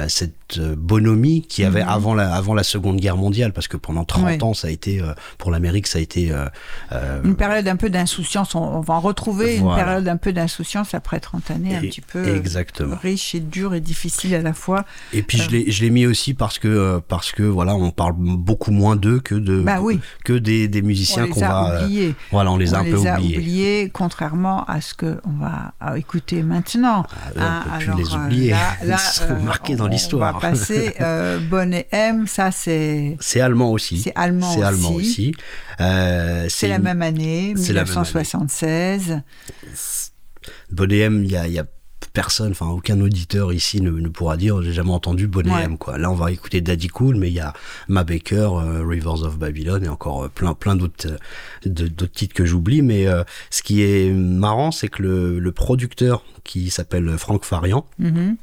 [0.07, 4.03] cette bonhomie qu'il y avait avant la avant la Seconde Guerre mondiale parce que pendant
[4.05, 4.27] 30 Mhm.
[4.27, 4.43] Ouais.
[4.43, 5.01] ans ça a été
[5.37, 6.45] pour l'Amérique ça a été euh,
[6.91, 10.33] euh, Une période un peu d'insouciance, on, on va en retrouver une période un peu
[10.33, 12.95] d'insouciance après 30 années, un Et- petit peu euh, exactement.
[13.01, 14.85] riche et dure et difficile à la fois.
[15.13, 17.91] et puis je l'ai je l'ai mis aussi parce que euh, parce que voilà on
[17.91, 19.99] parle beaucoup moins d'eux que de Bah oui.
[20.25, 22.15] que des, des musiciens on qu'on a va euh, oubliés.
[22.31, 25.19] voilà on les a on un peu les a oubliés oubliés, contrairement à ce qu'on
[25.39, 27.05] va euh, écouter maintenant.
[27.39, 28.49] Ah, on peut plus les euh, oublier.
[28.51, 30.35] là- Ils là, sont marqués dans on- l'histoire.
[30.35, 34.91] On va passer euh, Bonnet M, ça c'est c'est allemand aussi c'est allemand, c'est allemand
[34.93, 35.33] aussi.
[35.81, 38.07] Euh, C'est la même année, c'est la même année.
[38.07, 39.21] 1976.
[40.71, 41.65] Bonnet il y a, y a
[42.13, 45.63] personne, enfin aucun auditeur ici ne, ne pourra dire j'ai jamais entendu Bonnet Ouais.
[45.63, 45.97] M quoi.
[45.97, 47.53] Là on va écouter Daddy Cool, mais il y a
[47.87, 51.07] Ma Baker, euh, Rivers of Babylon et encore euh, plein plein d'autres
[51.65, 52.81] d'autres titres que j'oublie.
[52.81, 57.85] Mais euh, ce qui est marrant, c'est que le, le producteur qui s'appelle Franck Farian
[57.99, 58.35] Mhm.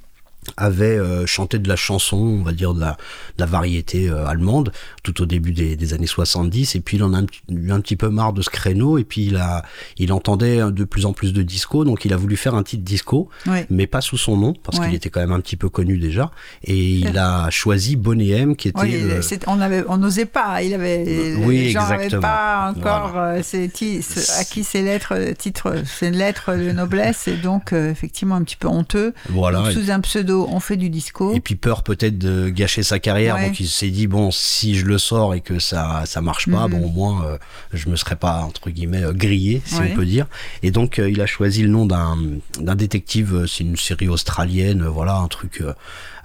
[0.56, 2.96] Avait euh, chanté de la chanson, on va dire de la, de
[3.40, 7.12] la variété euh, allemande, tout au début des, des années 70, et puis il en
[7.14, 9.64] a un, eu un petit peu marre de ce créneau, et puis il, a,
[9.98, 12.82] il entendait de plus en plus de disco, donc il a voulu faire un titre
[12.84, 13.66] disco, Ouais.
[13.70, 14.86] mais pas sous son nom, parce Ouais.
[14.86, 16.30] qu'il était quand même un petit peu connu déjà,
[16.64, 18.86] et il a choisi Bonnet M, qui était...
[18.86, 20.62] Le- c'est- on n'osait pas.
[20.62, 22.22] Il avait, Oui, les gens exactement.
[22.22, 23.40] pas encore euh,
[23.72, 28.34] ti- ce- acquis ces lettres, euh, titres, ces lettres de noblesse, et donc euh, effectivement
[28.36, 29.14] un petit peu honteux.
[29.30, 31.34] Voilà, sous un pseudo, on fait du disco.
[31.34, 33.46] Et puis peur peut-être de gâcher sa carrière, Ouais.
[33.46, 36.68] donc il s'est dit bon si je le sors et que ça ça marche pas,
[36.68, 36.70] Mhm.
[36.72, 37.38] bon au moins euh,
[37.72, 39.90] je me serais pas entre guillemets euh, grillé si Ouais.
[39.92, 40.26] on peut dire.
[40.62, 42.16] Et donc euh, il a choisi le nom d'un
[42.60, 45.72] d'un détective, euh, c'est une série australienne, voilà un truc, euh,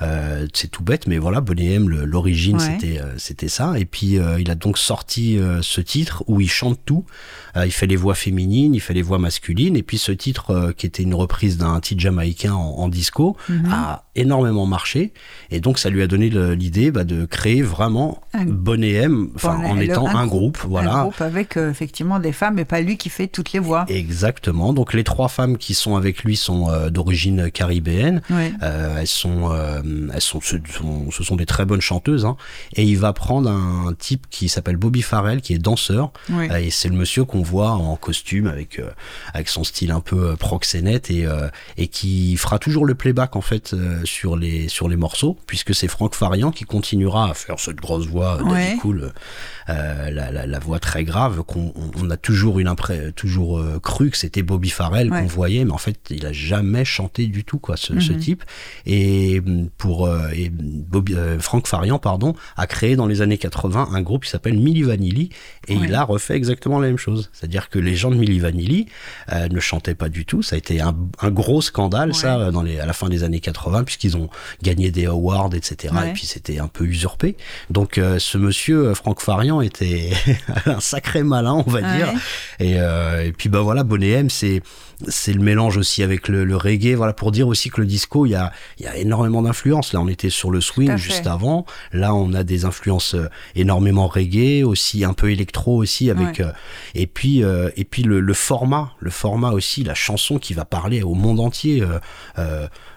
[0.03, 2.61] euh, c'est tout bête, mais voilà Bonnet M, l'origine Ouais.
[2.79, 3.73] c'était euh, c'était ça.
[3.77, 7.05] Et puis euh, il a donc sorti ce titre où il chante tout,
[7.55, 10.85] il fait les voix féminines, il fait les voix masculines, et puis ce titre qui
[10.85, 13.69] était une reprise d'un titre jamaïcain en, en disco Mhm.
[13.71, 15.11] a énormément marché
[15.49, 19.57] et donc ça lui a donné l'idée bah, de créer vraiment Un- Bonnet M enfin
[19.57, 22.65] Bon, en le- étant un, groupe, voilà Un groupe avec euh, effectivement des femmes, et
[22.65, 23.85] pas lui qui fait toutes les voix.
[23.87, 28.21] exactement donc les trois femmes qui sont avec lui sont euh, d'origine caribéenne.
[28.31, 29.49] Euh, elles sont,
[30.13, 32.25] elles sont, ce sont, ce sont des très bonnes chanteuses.
[32.25, 32.37] Hein.
[32.75, 36.11] Et il va prendre un, type qui s'appelle Bobby Farrell, qui est danseur.
[36.51, 38.89] Et c'est le monsieur qu'on voit en costume avec euh,
[39.33, 43.35] avec son style un peu euh, proxénète et euh, et qui fera toujours le playback
[43.35, 47.59] en fait sur les sur les morceaux, puisque c'est Franck Farian qui continuera à faire
[47.59, 48.77] cette grosse voix Ouais.
[48.81, 49.13] Cool,
[49.67, 53.79] la, la, la voix très grave qu'on on- on a toujours une impré toujours euh,
[53.79, 55.21] cru que c'était Bobby Farrell Ouais.
[55.21, 58.01] qu'on voyait, mais en fait il a jamais chanté du tout quoi ce, Mhm.
[58.01, 58.43] ce type.
[58.85, 63.37] Et mm, pour euh, et Bobby, euh, Franck Farian pardon a créé dans les années
[63.37, 65.29] 80 un groupe qui s'appelle Milli Vanilli
[65.67, 65.83] et Ouais.
[65.87, 67.29] il a refait exactement la même chose.
[67.33, 68.87] C'est-à-dire que les gens de Milli Vanilli
[69.31, 70.41] euh, ne chantaient pas du tout.
[70.43, 72.13] Ça a été un, un gros scandale Ouais.
[72.13, 74.29] ça dans les à la fin des années 80 puisqu'ils ont
[74.61, 75.93] gagné des awards etc.
[76.07, 77.37] Et puis c'était un peu usurpé.
[77.69, 80.11] Donc euh, ce monsieur euh, Franck Farian était
[80.65, 81.95] un sacré malin on va Ouais.
[81.97, 82.07] dire.
[82.59, 84.61] Et, euh, et puis bah voilà, Bonnet M, c'est
[85.09, 86.95] c'est le mélange aussi avec le, le reggae.
[86.95, 89.91] Voilà pour dire aussi que le disco, il y a il y a énormément d'influences.
[89.91, 91.65] Là, on était sur le swing juste avant.
[91.91, 96.39] Là, on a des influences euh, énormément reggae, aussi un peu électro aussi avec.
[96.39, 96.45] Ouais.
[96.45, 96.51] euh,
[96.95, 100.63] et puis euh, et puis le, le format, le format aussi, la chanson qui va
[100.63, 101.83] parler au monde entier.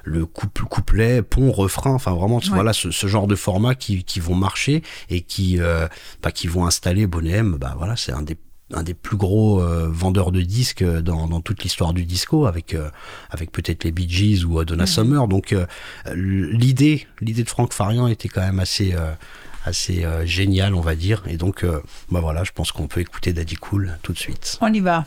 [0.07, 2.43] Euh, euh, le couple, couplet, pont, refrain, enfin vraiment, Ouais.
[2.51, 5.89] voilà ce, ce genre de format qui, qui vont marcher et qui, euh,
[6.23, 7.57] bah, qui vont installer Bonnet M.
[7.61, 8.37] Bah voilà, c'est un des
[8.75, 12.75] un des plus gros euh, vendeurs de disques dans, dans toute l'histoire du disco avec
[12.75, 12.91] euh,
[13.31, 15.67] avec peut-être les Bee Gees ou euh, Donna Summer donc euh,
[16.17, 19.13] l'idée l'idée de Franck Farian était quand même assez euh,
[19.65, 23.01] assez euh, géniale on va dire et donc euh, bah voilà je pense qu'on peut
[23.01, 25.07] écouter Daddy Cool tout de suite On y va.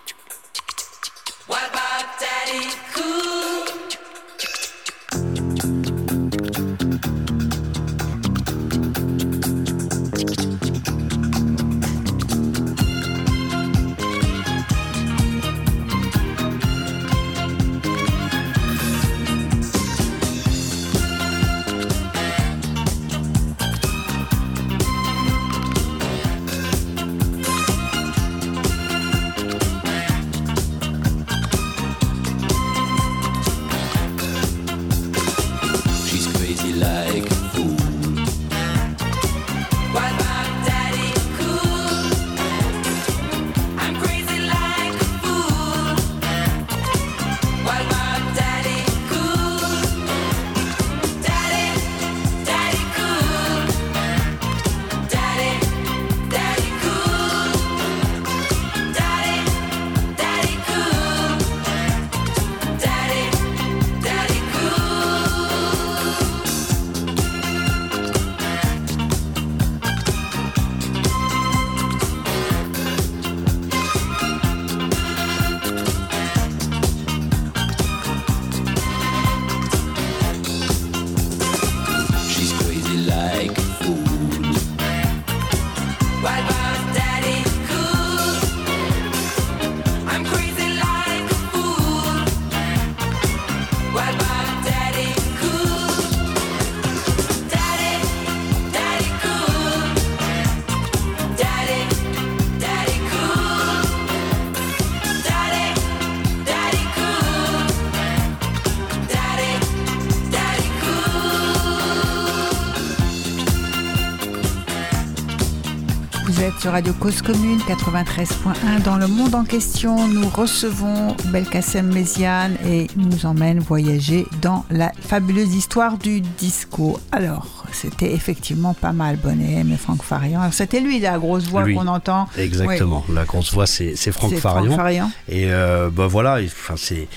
[116.41, 120.07] Vous êtes sur Radio Cause Commune 93.1 dans le monde en question.
[120.07, 126.99] Nous recevons Belkacem Méziane et nous emmène voyager dans la fabuleuse histoire du disco.
[127.11, 130.51] Alors, c'était effectivement pas mal, Bonnet et Franck Farian.
[130.51, 132.27] C'était lui, la grosse voix qu'on entend.
[132.37, 133.03] Exactement.
[133.13, 135.11] La grosse voix, c'est Franck C'est Farian.
[135.27, 137.07] Et euh, bah voilà, enfin c'est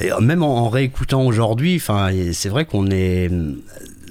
[0.00, 3.30] et même en, en réécoutant aujourd'hui, enfin c'est vrai qu'on est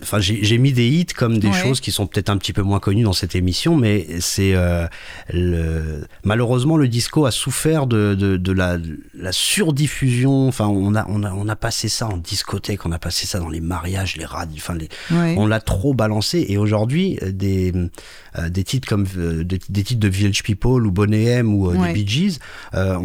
[0.01, 1.61] Enfin, j'ai mis des hits comme des Ouais.
[1.61, 4.87] choses qui sont peut-être un petit peu moins connues dans cette émission, mais c'est euh,
[5.31, 6.05] le...
[6.23, 8.77] malheureusement le disco a souffert de, de, de la,
[9.13, 10.47] la surdiffusion.
[10.47, 13.39] Enfin, on a, on a on a passé ça en discothèque, on a passé ça
[13.39, 14.57] dans les mariages, les radios.
[14.59, 14.89] Enfin, les,
[15.37, 17.71] on l'a trop balancé et aujourd'hui euh, des
[18.37, 21.69] euh, des titres comme euh, des, des titres de Village People ou Boney M ou
[21.69, 21.93] euh, Ouais.
[21.93, 22.39] des Bee Gees
[22.73, 22.97] euh,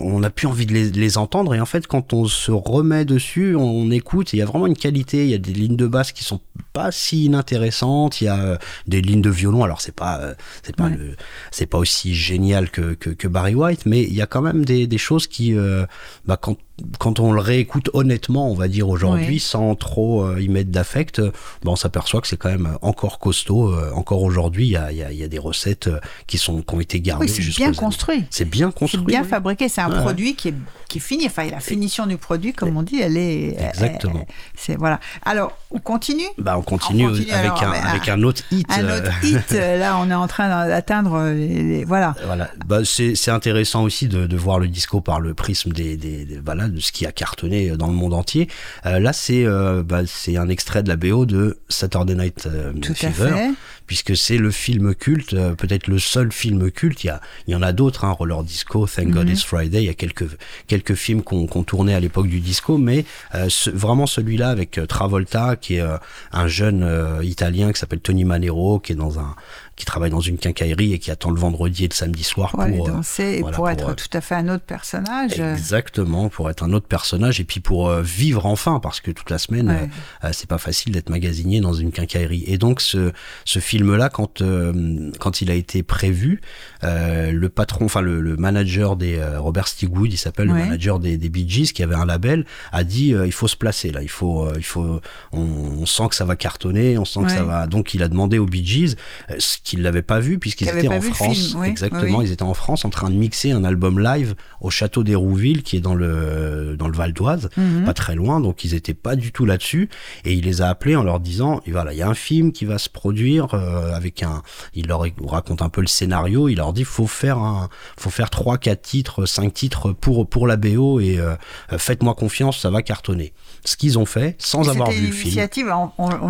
[0.00, 3.04] on- n'a plus envie de les, les entendre et en fait quand on se remet
[3.04, 5.76] dessus on, on écoute il y a vraiment une qualité il y a des lignes
[5.76, 6.40] de basse qui sont
[6.72, 10.34] pas si inintéressantes il y a euh, des lignes de violon alors c'est pas euh,
[10.62, 10.96] c'est pas Ouais.
[10.96, 11.16] le-
[11.50, 14.64] c'est pas aussi génial que, que, que Barry White mais il y a quand même
[14.64, 15.84] des, des choses qui euh,
[16.26, 16.56] bah, quand
[16.98, 21.20] quand on le réécoute honnêtement, on va dire aujourd'hui, sans trop euh, y mettre d'affect,
[21.20, 21.30] euh,
[21.64, 23.72] bah, on s'aperçoit que c'est quand même encore costaud.
[23.72, 25.88] euh, encore aujourd'hui, il y a, y y des recettes
[26.26, 27.26] qui, sont, qui ont été gardées.
[27.26, 28.24] Oui, c'est bien construit.
[28.30, 29.04] C'est bien C'est construit.
[29.06, 29.28] bien oui.
[29.28, 30.54] fabriqué, c'est un produit qui est,
[30.88, 31.26] qui est fini.
[31.26, 33.56] Enfin, la finition du produit, comme on dit, elle est.
[33.58, 34.26] Exactement.
[34.54, 35.00] c'est voilà.
[35.24, 36.26] Alors, on continue?
[36.38, 38.66] Bah, on continue, On continue, avec, alors, un, mais, avec ah, un autre hit.
[38.70, 39.50] Un autre hit.
[39.50, 42.14] Là, on est en train d'atteindre les, voilà.
[42.26, 45.96] Voilà, bah, c'est c'est intéressant aussi de, de voir le disco par le prisme des,
[45.96, 48.48] des, des- voilà, de ce qui a cartonné dans le monde entier.
[48.86, 52.72] Euh, là, c'est euh, bah, c'est un extrait de la BO de Saturday Night euh,
[52.90, 53.50] à Fever, fait.
[53.86, 57.04] puisque c'est le film culte, peut-être le seul film culte.
[57.04, 59.32] Il y, a, il y en a d'autres, hein, Roller Disco, Thank God Mhm.
[59.32, 59.82] It's Friday.
[59.82, 60.26] Il y a quelques
[60.66, 63.04] quelques films qu'on qu'on tournait à l'époque du disco, mais
[63.48, 65.84] ce- vraiment celui-là avec Travolta, qui est
[66.32, 66.86] un jeune
[67.22, 69.34] italien qui s'appelle Tony Manero, qui est dans un
[69.76, 72.60] qui travaille dans une quincaillerie et qui attend le vendredi et le samedi soir Pour
[72.62, 74.64] aller pour, euh, danser et voilà, pour pour, être euh, tout à fait un autre
[74.64, 75.32] personnage.
[75.38, 79.10] euh, Exactement, pour être un autre personnage et puis pour euh, vivre enfin, parce que
[79.10, 79.88] toute la semaine, Ouais.
[80.24, 82.44] euh, euh, c'est pas facile d'être magasinier dans une quincaillerie.
[82.46, 83.12] Et donc ce,
[83.44, 86.40] ce film-là, quand, euh, quand il a été prévu,
[86.84, 90.54] euh, le patron, enfin le, le manager des euh, Robert Stigwood, il s'appelle Ouais.
[90.58, 93.48] le manager des, des Bee Gees, qui avait un label, a dit euh, il faut
[93.48, 95.00] se placer là, il faut, euh, il faut,
[95.32, 97.66] on, on sent que ça va cartonner, on sent que ça va.
[97.66, 98.94] Donc il a demandé aux Bee Gees,
[99.30, 99.34] euh,
[99.66, 102.26] ce qu'ils l'avaient pas vu puisqu'ils étaient en France, film, exactement, oui.
[102.26, 105.76] ils étaient en France en train de mixer un album live au château d'Hérouville qui
[105.76, 107.84] est dans le dans le Val d'Oise, Mhm.
[107.84, 109.88] pas très loin, donc ils étaient pas du tout là-dessus
[110.24, 112.64] et il les a appelés en leur disant voilà, il y a un film qui
[112.64, 114.42] va se produire euh, avec un
[114.74, 118.30] il leur raconte un peu le scénario, il leur dit faut faire un faut faire
[118.30, 121.34] trois quatre titres, cinq titres pour pour la BO et euh,
[121.76, 123.32] faites-moi confiance, ça va cartonner.
[123.64, 125.22] Ce qu'ils ont fait sans avoir vu le film.
[125.24, 125.72] initiative,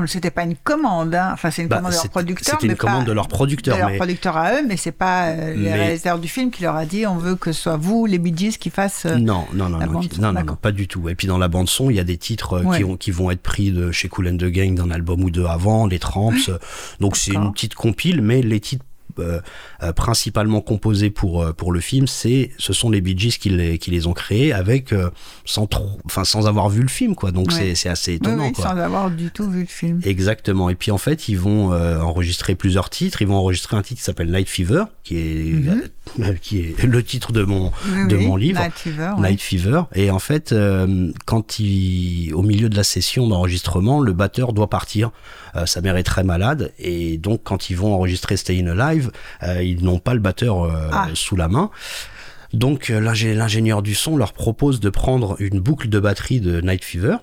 [0.06, 1.30] c'était pas une commande, hein.
[1.32, 2.54] enfin c'est une Bah, commande de leur producteur.
[2.54, 4.76] C'était une mais pas- commande de leur producteur, de leur mais producteur à eux, mais
[4.76, 7.52] c'est pas euh, les Mais- réalisateurs du film qui leur a dit on veut que
[7.52, 9.06] ce soit vous, les Bee Gees, qui fassent.
[9.06, 10.56] euh, Non, non, non, la non, bande non, non, non, d'accord.
[10.56, 11.08] pas du tout.
[11.08, 12.78] Et puis dans la bande son, il y a des titres euh, Ouais.
[12.78, 15.30] qui, ont, qui vont être pris de chez Cool and the Gang d'un album ou
[15.30, 16.32] deux avant, les Tramps.
[16.48, 16.58] euh,
[17.00, 18.84] Donc c'est une petite compile, mais les titres
[19.18, 19.40] euh,
[19.82, 23.50] euh, principalement composés pour euh, pour le film, c'est ce sont les Bee Gees qui
[23.50, 25.10] les qui les ont créés avec euh,
[25.44, 27.30] sans trop, enfin sans avoir vu le film quoi.
[27.32, 27.74] Donc Ouais.
[27.74, 28.64] c'est assez étonnant oui, quoi.
[28.64, 30.00] sans avoir du tout vu le film.
[30.04, 30.70] Exactement.
[30.70, 31.72] Et puis en fait, ils vont
[32.02, 33.22] enregistrer plusieurs titres.
[33.22, 35.54] Ils vont enregistrer un titre qui s'appelle Night Fever, qui est
[36.20, 38.60] euh, qui est le titre de mon Oui, de mon livre.
[38.60, 39.30] Night Fever, ouais.
[39.30, 39.82] Night Fever.
[39.94, 40.54] Et en fait,
[41.24, 45.10] quand il, au milieu de la session d'enregistrement, le batteur doit partir.
[45.64, 49.10] Sa mère est très malade et donc quand ils vont enregistrer Stayin' Alive,
[49.42, 51.08] euh, ils n'ont pas le batteur euh, Ah.
[51.14, 51.70] sous la main.
[52.52, 56.60] Donc euh, l'ingé- l'ingénieur du son leur propose de prendre une boucle de batterie de
[56.60, 57.16] Night Fever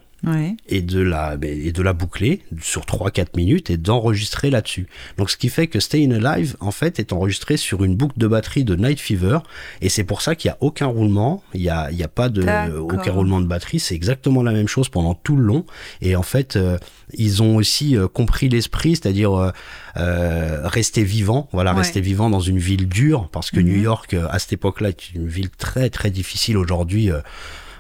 [0.70, 4.88] Et de la et de la boucler sur 3-4 minutes et d'enregistrer là-dessus.
[5.18, 8.28] Donc ce qui fait que Stayin' Alive en fait est enregistré sur une boucle de
[8.28, 9.40] batterie de Night Fever
[9.82, 12.08] et c'est pour ça qu'il y a aucun roulement, il y a il y a
[12.08, 12.42] pas de
[12.78, 15.66] aucun roulement de batterie, c'est exactement la même chose pendant tout le long.
[16.02, 16.78] Et en fait euh,
[17.14, 19.52] ils ont aussi euh, compris l'esprit, c'est-à-dire
[19.98, 21.80] euh, rester vivant, voilà, Ouais.
[21.80, 23.66] rester vivant dans une ville dure parce que Mhm.
[23.68, 26.58] New York à cette époque-là est une ville très très difficile.
[26.58, 27.10] Aujourd'hui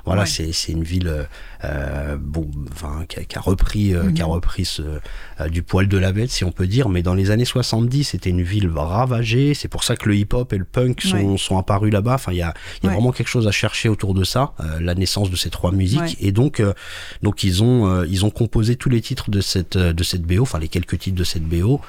[0.05, 0.27] voilà, Ouais.
[0.27, 1.27] c'est c'est une ville
[1.65, 4.13] euh, bon, enfin, qui, a, qui a repris, euh, Mhm.
[4.15, 6.89] qui a repris ce, euh, du poil de la bête, si on peut dire.
[6.89, 9.53] Mais dans les années 70, c'était une ville ravagée.
[9.53, 11.37] C'est pour ça que le hip-hop et le punk sont, Ouais.
[11.37, 12.15] sont apparus là-bas.
[12.15, 12.95] Enfin, il y a, il y a Ouais.
[12.95, 16.17] vraiment quelque chose à chercher autour de ça, euh, la naissance de ces trois musiques.
[16.19, 16.73] Et donc, euh,
[17.21, 20.41] donc ils ont, euh, ils ont composé tous les titres de cette, de cette BO,
[20.41, 21.79] enfin les quelques titres de cette BO,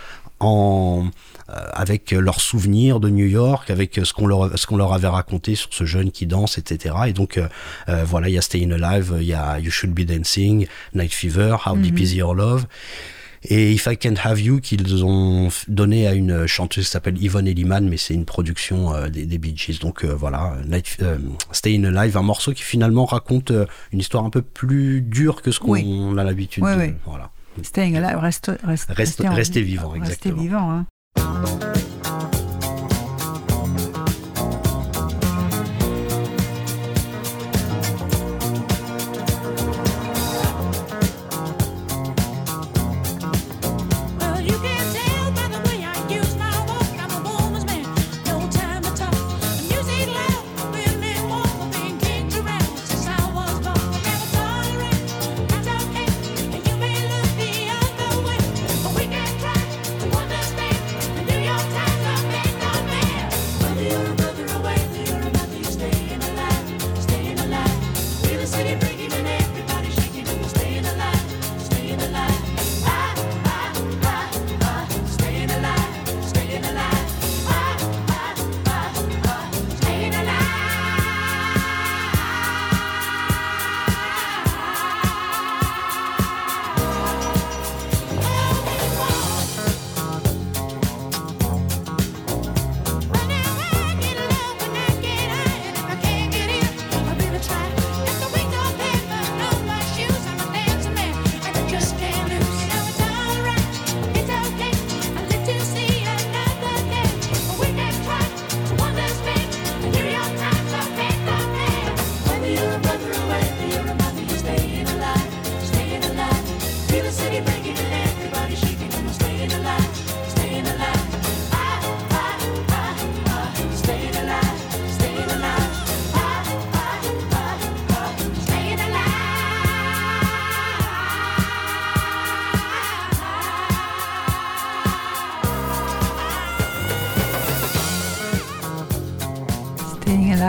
[0.46, 1.06] en
[1.50, 5.08] euh, avec leurs souvenirs de New York, avec ce qu'on leur ce qu'on leur avait
[5.08, 6.94] raconté sur ce jeune qui danse, etc.
[7.08, 7.48] Et donc euh,
[7.88, 11.12] euh, voilà, il y a Stayin' Alive, il y a You Should Be Dancing, Night
[11.12, 12.02] Fever, How Deep Mhm.
[12.02, 12.66] Is Your Love.
[13.46, 17.46] et If I Can't Have You qu'ils ont donné à une chanteuse qui s'appelle Yvonne
[17.46, 19.78] Elliman, mais c'est une production euh, des, des Bee Gees.
[19.80, 21.18] Donc euh, voilà, Night, euh,
[21.52, 23.52] Stayin' Alive, un morceau qui finalement raconte
[23.92, 26.18] une histoire un peu plus dure que ce qu'on Oui.
[26.18, 26.78] a l'habitude Oui, de.
[26.80, 26.94] oui.
[27.04, 27.30] Voilà.
[27.62, 29.72] Staying alive, reste, reste, Reste- rester en rester vie.
[29.72, 30.40] vivant, exactement.
[30.42, 30.86] vivant, hein.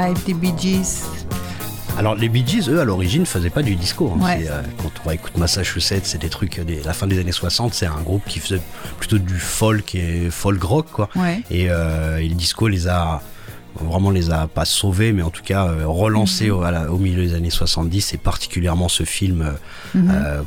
[0.06, 1.04] Staying alive des Bee Gees.
[1.98, 4.12] Alors les Bee Gees, eux, à l'origine, faisaient pas du disco.
[4.16, 4.24] hein.
[4.24, 4.48] Ouais.
[4.50, 7.74] Euh, quand on écoute Massachusetts, c'est des trucs des la fin des années 60.
[7.74, 8.62] C'est un groupe qui faisait
[9.00, 11.10] plutôt du folk et folk rock, quoi.
[11.16, 11.42] Ouais.
[11.50, 13.22] Et, euh, et le disco les a
[13.82, 17.24] vraiment les a pas sauvés, mais en tout cas euh, relancés au, la- au milieu
[17.26, 18.14] des années 70.
[18.14, 20.42] Et particulièrement ce film, euh, euh,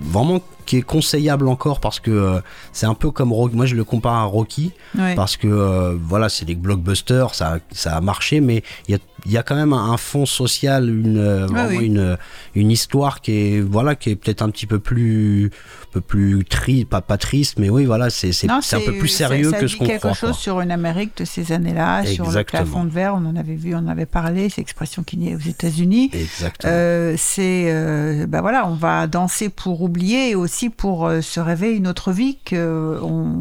[0.00, 2.40] vraiment qui est conseillable encore parce que euh,
[2.72, 3.54] c'est un peu comme Rocky.
[3.54, 5.14] Moi, je le compare à Rocky Ouais.
[5.14, 8.98] parce que euh, voilà, c'est des blockbusters, ça, ça a marché, mais il y a,
[9.26, 11.86] il y a quand même un, un fond social, une euh, oui.
[11.86, 12.18] une
[12.56, 15.50] une histoire qui est voilà qui est peut-être un petit peu plus
[15.96, 19.58] peu plus triste, pas pas triste, mais oui voilà, c'est un peu plus sérieux ça
[19.58, 20.12] que ce qu'on quelque croit.
[20.12, 20.38] chose quoi.
[20.38, 23.14] sur une Amérique de ces années-là, sur le plafond de verre.
[23.14, 24.50] On en avait vu, on en avait parlé.
[24.50, 26.10] C'est expression qui est aux États-Unis.
[26.12, 26.72] Exactement.
[26.72, 31.40] Euh, c'est euh, ben voilà, on va danser pour oublier et aussi pour euh, se
[31.40, 33.40] rêver une autre vie que on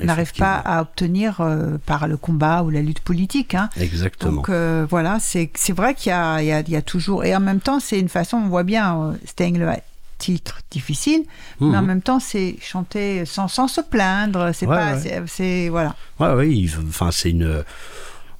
[0.00, 1.44] n'arrive pas à obtenir
[1.84, 3.56] par le combat ou la lutte politique.
[3.56, 3.70] Hein.
[3.76, 4.42] Exactement.
[4.42, 4.50] Donc
[4.88, 8.08] voilà, c'est vrai qu'il y a, y, y toujours et en même temps c'est une
[8.08, 9.66] façon, on voit bien, le
[10.18, 11.22] titre difficile,
[11.60, 11.86] mais en Mhm.
[11.86, 15.22] même temps c'est chanter sans, sans se plaindre, c'est Ouais, pas, ouais.
[15.26, 15.94] c'est- voilà.
[16.18, 17.64] Ouais, il- enfin, c'est une,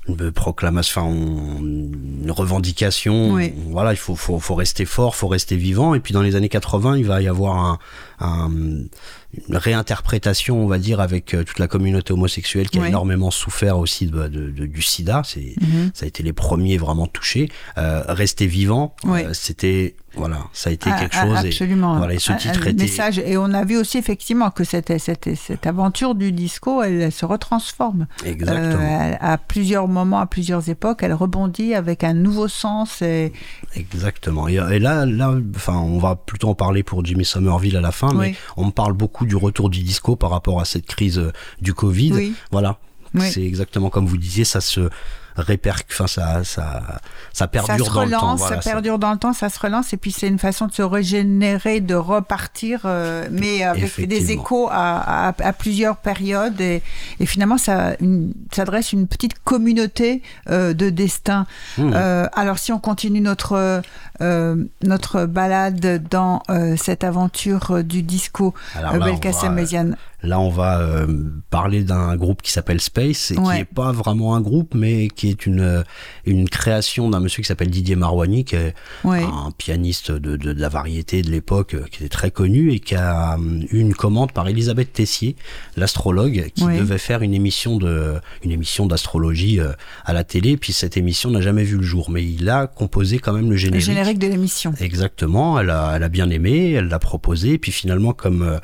[0.09, 3.33] une proclamation, enfin, on- une revendication.
[3.33, 3.53] Oui.
[3.69, 5.95] Voilà, il faut, faut, faut rester fort, faut rester vivant.
[5.95, 7.79] Et puis dans les années 80, il va y avoir un,
[8.21, 12.89] un- une réinterprétation, on va dire, avec euh, toute la communauté homosexuelle qui a Oui.
[12.89, 15.21] énormément souffert aussi de, de- de- du SIDA.
[15.27, 15.91] C'est, Mhm.
[15.93, 17.51] ça a été les premiers vraiment touchés.
[17.77, 19.25] Euh, rester vivant, Oui.
[19.25, 21.45] euh, c'était, voilà, ça a été Ah, quelque ah, chose.
[21.45, 21.97] et- Absolument.
[21.97, 23.19] voilà, et ce Un- titre était- message.
[23.21, 27.13] Et on a vu aussi effectivement que cette, cette, cette aventure du disco, elle, elle
[27.13, 28.07] se retransforme.
[28.25, 28.83] Exactement.
[28.83, 33.01] Euh, à plusieurs moments, à plusieurs époques, elle rebondit avec un nouveau sens.
[33.03, 33.33] Et...
[33.77, 34.49] Exactement.
[34.49, 37.93] Et, et là, là, enfin, on va plutôt en parler pour Jimmy Somerville à la
[37.93, 41.19] fin, mais on me parle beaucoup du retour du disco par rapport à cette crise
[41.19, 42.13] euh, du Covid.
[42.13, 42.35] Oui.
[42.51, 42.79] Voilà.
[43.15, 43.31] Oui.
[43.31, 44.91] C'est exactement comme vous disiez, ça se
[45.41, 46.99] répercute, enfin, ça, ça, ça
[47.33, 48.19] Ça perdure se dans le temps.
[48.21, 50.67] relance, Voilà, ça perdure dans le temps, ça se relance, et puis c'est une façon
[50.67, 56.61] de se régénérer, de repartir, euh, mais avec des échos à, à- à plusieurs périodes,
[56.61, 56.83] et,
[57.21, 61.47] et finalement ça une- s'adresse une petite communauté euh, de destin.
[61.79, 61.93] Mmh.
[61.95, 63.83] Euh, alors si on continue notre
[64.83, 66.43] notre balade dans
[66.77, 68.53] cette aventure du disco,
[68.99, 69.97] Belkacem Méziane.
[70.25, 71.07] Là, on va euh,
[71.49, 75.29] parler d'un groupe qui s'appelle Space et qui n'est pas vraiment un groupe, mais qui
[75.29, 75.83] est une, euh,
[76.27, 79.23] une création d'un monsieur qui s'appelle Didier Marouani, qui est Ouais.
[79.23, 82.81] un pianiste de, de- de la variété de l'époque, euh, qui était très connu et
[82.81, 83.37] qui a
[83.71, 85.37] eu une commande par Elisabeth Tessier,
[85.77, 89.61] l'astrologue, qui devait faire une émission de une émission d'astrologie
[90.05, 90.57] à la télé.
[90.57, 93.51] Puis cette émission n'a jamais vu le jour, mais il a composé quand même le
[93.51, 93.87] Le générique.
[93.87, 94.75] générique de l'émission.
[94.81, 98.59] Exactement, elle a, elle a bien aimé, elle l'a proposé, puis finalement, comme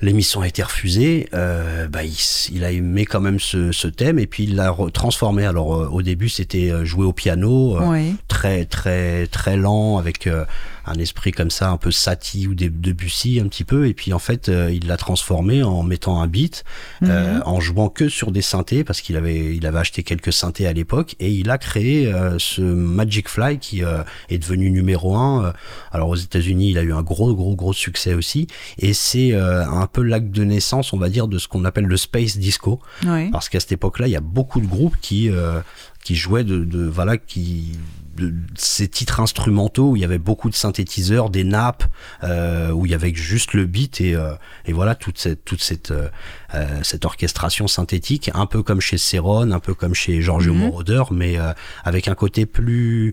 [0.00, 1.28] L'émission a été refusée.
[1.34, 5.44] euh, bah, il, a aimé quand même ce, ce thème et puis il l'a transformé.
[5.44, 8.14] Alors euh, au début c'était euh, joué au piano, euh, Oui.
[8.28, 10.44] très très très lent avec euh,
[10.90, 13.86] un esprit comme ça un peu Satie ou des Debussy un petit peu.
[13.86, 16.64] Et puis en fait euh, il l'a transformé en mettant un beat,
[17.02, 20.66] euh, en jouant que sur des synthés parce qu'il avait il avait acheté quelques synthés
[20.66, 23.82] à l'époque et il a créé euh, ce Magic Fly qui
[24.28, 25.52] est devenu numéro un.
[25.92, 28.46] Alors aux États-Unis il a eu un gros gros gros succès aussi
[28.78, 31.96] et c'est un peu l'acte de naissance on va dire de ce qu'on appelle le
[31.96, 33.30] space disco Oui.
[33.30, 35.60] parce qu'à cette époque-là, il y a beaucoup de groupes qui euh,
[36.04, 37.72] qui jouaient de, de voilà qui
[38.18, 41.84] de, ces titres instrumentaux où il y avait beaucoup de synthétiseurs, des nappes,
[42.24, 44.34] euh, où il y avait juste le beat et, euh,
[44.66, 46.08] et voilà toute cette toute cette euh,
[46.54, 50.60] euh, cette orchestration synthétique, un peu comme chez Ceron, un peu comme chez Giorgio Mhm.
[50.60, 51.52] Moroder, mais euh,
[51.84, 53.12] avec un côté plus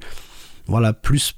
[0.67, 1.35] voilà plus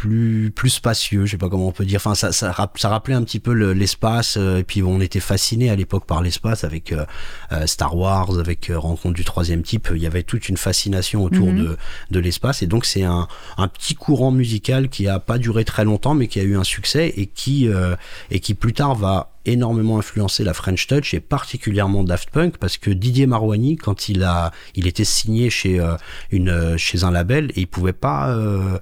[0.00, 1.98] plus plus spacieux je sais pas comment on peut dire.
[1.98, 5.20] Enfin ça ça, ça rappelait un petit peu le- l'espace euh, et puis on était
[5.20, 7.04] fasciné à l'époque par l'espace avec euh,
[7.52, 9.88] euh, Star Wars avec euh, Rencontre du troisième type.
[9.94, 11.58] Il y avait toute une fascination autour Mhm.
[11.58, 11.76] de
[12.12, 12.62] de l'espace.
[12.62, 13.28] Et donc c'est un
[13.58, 16.64] un petit courant musical qui a pas duré très longtemps mais qui a eu un
[16.64, 17.94] succès et qui euh,
[18.30, 22.76] et qui plus tard va énormément influencer la French Touch et particulièrement Daft Punk parce
[22.76, 25.96] que Didier Marouani quand il a il était signé chez euh,
[26.30, 28.78] une euh, chez un label et il pouvait pas euh,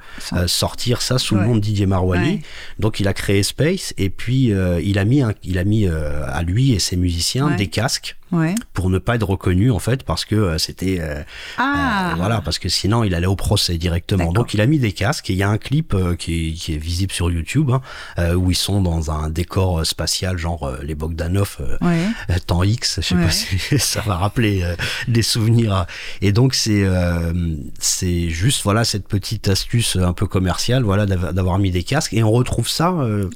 [0.47, 2.41] sortir ça sous le nom de Didier Marouani Ouais.
[2.79, 5.87] donc il a créé Space et puis euh, il a mis un- il a mis
[5.87, 7.57] à lui et ses musiciens Ouais.
[7.57, 8.55] des casques Ouais.
[8.75, 11.23] pour ne pas être reconnu en fait parce que euh, c'était euh,
[11.57, 12.11] Ah.
[12.13, 14.93] euh, voilà parce que sinon il allait au procès directement donc il a mis des
[14.93, 17.71] casques et il y a un clip qui, est, qui est visible sur YouTube
[18.19, 22.39] hein, où ils sont dans un décor spatial genre les Bogdanov Ouais.
[22.47, 23.25] temps X, je sais Ouais.
[23.25, 24.63] pas si ça va rappeler
[25.09, 25.87] des souvenirs.
[26.21, 26.87] Et donc c'est
[27.79, 32.13] c'est juste voilà cette petite astuce un peu commerciale, voilà d'av- d'avoir mis des casques.
[32.15, 32.95] Et on retrouve ça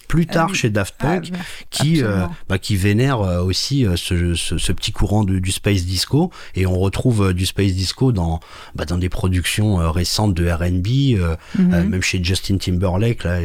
[0.08, 0.56] plus tard oui.
[0.56, 1.36] chez Daft Punk, Ah,
[1.70, 2.36] qui euh, absolument.
[2.48, 6.30] bah, qui vénère aussi ce, ce, ce petit courant du, du space disco.
[6.54, 8.40] Et on retrouve euh, du space disco dans
[8.74, 11.88] bah, dans des productions euh, récentes de R&B, euh, Mhm.
[11.88, 13.24] même chez Justin Timberlake.
[13.24, 13.38] Là,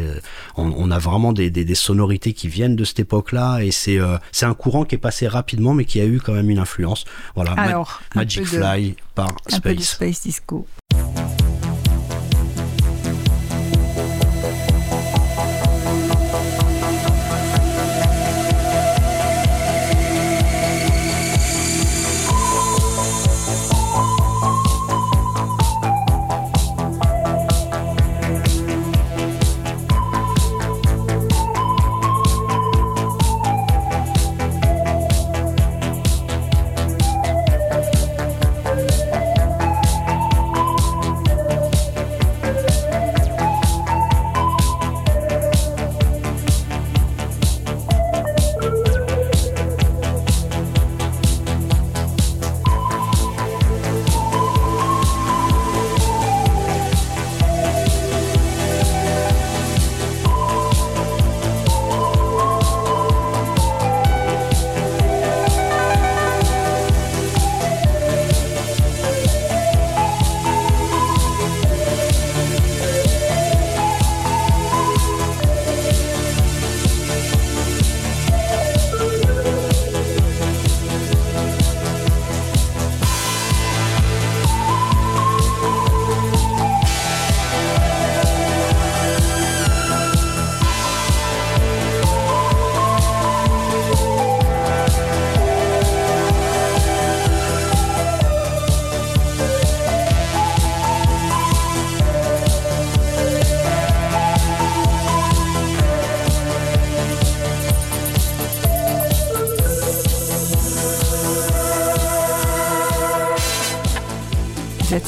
[0.55, 3.59] on, on a vraiment des, des, des sonorités qui viennent de cette époque-là.
[3.63, 3.99] Et c'est
[4.31, 7.05] c'est un courant qui est passé rapidement, mais qui a eu quand même une influence.
[7.35, 9.95] Voilà, Alors, Magic de- Fly par Un peu de Space.
[10.17, 10.65] space disco.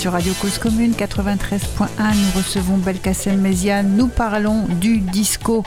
[0.10, 1.86] Sur Radio Cause Commune 93.1.
[2.16, 3.96] Nous recevons Belkacem Méziane.
[3.96, 5.64] Nous parlons du disco.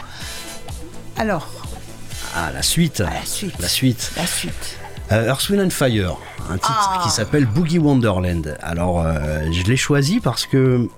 [1.16, 1.46] Alors,
[2.34, 3.02] Ah, la suite.
[3.02, 3.54] à la suite.
[3.60, 4.10] La suite.
[4.16, 4.78] La suite.
[5.12, 6.16] Euh, Earth, Wind and Fire,
[6.50, 7.00] un titre Ah.
[7.04, 8.56] qui s'appelle Boogie Wonderland.
[8.62, 10.88] Alors, euh, je l'ai choisi parce que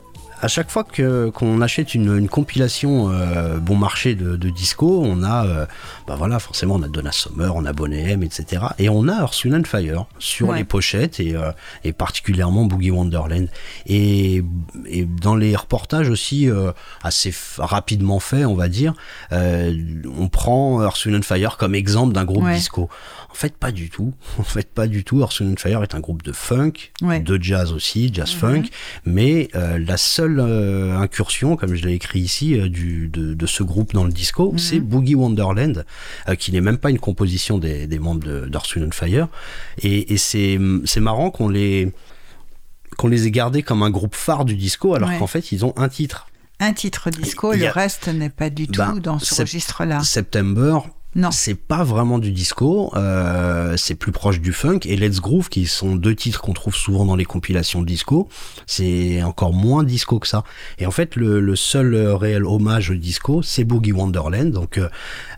[0.45, 5.01] à chaque fois que qu'on achète une, une compilation euh, bon marché de, de disco,
[5.03, 5.67] on a, euh,
[6.07, 8.63] bah voilà, forcément, on a Donna Summer, on a Boney M, etc.
[8.79, 10.59] Et on a Earth, Wind Fire sur Ouais.
[10.59, 11.51] les pochettes et, euh,
[11.83, 13.49] et particulièrement Boogie Wonderland.
[13.87, 14.45] Et,
[14.87, 16.49] et dans les reportages aussi
[17.03, 18.93] assez rapidement faits, on va dire,
[19.33, 22.57] on prend Earth, Wind Fire comme exemple d'un groupe Ouais.
[22.57, 22.91] disco.
[23.35, 24.15] En fait, pas du tout.
[24.39, 25.17] En fait, pas du tout.
[25.19, 26.73] Wind and Fire est un groupe de funk,
[27.03, 27.19] Ouais.
[27.21, 28.63] de jazz aussi, jazz funk,
[29.05, 33.47] mais euh, la seule euh, incursion, comme je l'ai écrit ici, euh, du, de, de
[33.47, 34.59] ce groupe dans le disco, Mhm.
[34.59, 35.85] c'est Boogie Wonderland,
[36.39, 39.29] qui n'est même pas une composition des, des membres de Wind and Fire.
[39.83, 40.59] Et, et c'est
[41.01, 41.93] marrant qu'on les
[42.97, 45.19] qu'on les ait gardés comme un groupe phare du disco, alors Ouais.
[45.19, 46.29] qu'en fait ils ont un titre.
[46.61, 50.01] Un titre disco, le a- reste n'est pas du tout Ben, dans ce registre-là.
[50.05, 50.79] September,
[51.17, 51.31] Non.
[51.31, 54.81] c'est pas vraiment du disco, euh, c'est plus proche du funk.
[54.85, 58.29] Et Let's Groove, qui sont deux titres qu'on trouve souvent dans les compilations de disco,
[58.67, 60.43] c'est encore moins disco que ça.
[60.79, 64.51] Et en fait, le, le seul euh, réel hommage au disco, c'est Boogie Wonderland.
[64.51, 64.89] Donc, euh,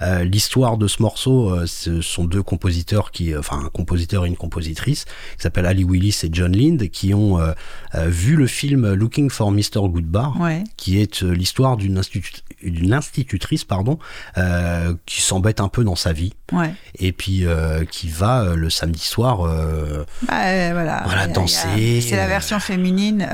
[0.02, 4.28] euh, l'histoire de ce morceau, euh, ce sont deux compositeurs qui, enfin, un compositeur et
[4.28, 7.38] une compositrice, qui s'appellent Ali Willis et John Lind, qui ont
[8.06, 9.80] vu le film Looking for Mr.
[9.88, 10.64] Goodbar Ouais.
[10.76, 13.98] qui est l'histoire d'une institu- d'une institutrice pardon
[14.38, 16.72] euh, qui s'embête un peu dans sa vie Ouais.
[16.98, 21.02] et puis euh, qui va euh, le samedi soir Bah, voilà.
[21.06, 23.26] Voilà, danser, C'est la version féminine,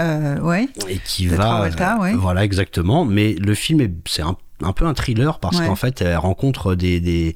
[0.43, 0.69] ouais.
[0.89, 2.15] et qui va Travolta, ouais.
[2.15, 5.67] voilà exactement mais le film est c'est un un peu un thriller parce Ouais.
[5.67, 7.35] qu'en fait elle rencontre des, des,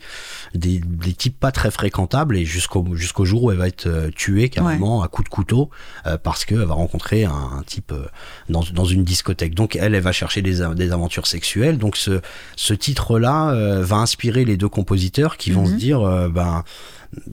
[0.54, 4.10] des, des types pas très fréquentables et jusqu'au jusqu'au jour où elle va être euh,
[4.14, 5.70] tuée carrément à coups de couteau
[6.06, 8.06] euh, parce qu'elle va rencontrer un, un type euh,
[8.48, 9.54] dans, dans une discothèque.
[9.54, 11.78] Donc elle, elle va chercher des, des aventures sexuelles.
[11.78, 12.20] Donc ce,
[12.56, 15.70] ce titre-là euh, va inspirer les deux compositeurs qui vont Mhm.
[15.72, 16.62] se dire, ben,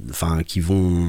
[0.09, 1.07] enfin, qui vont,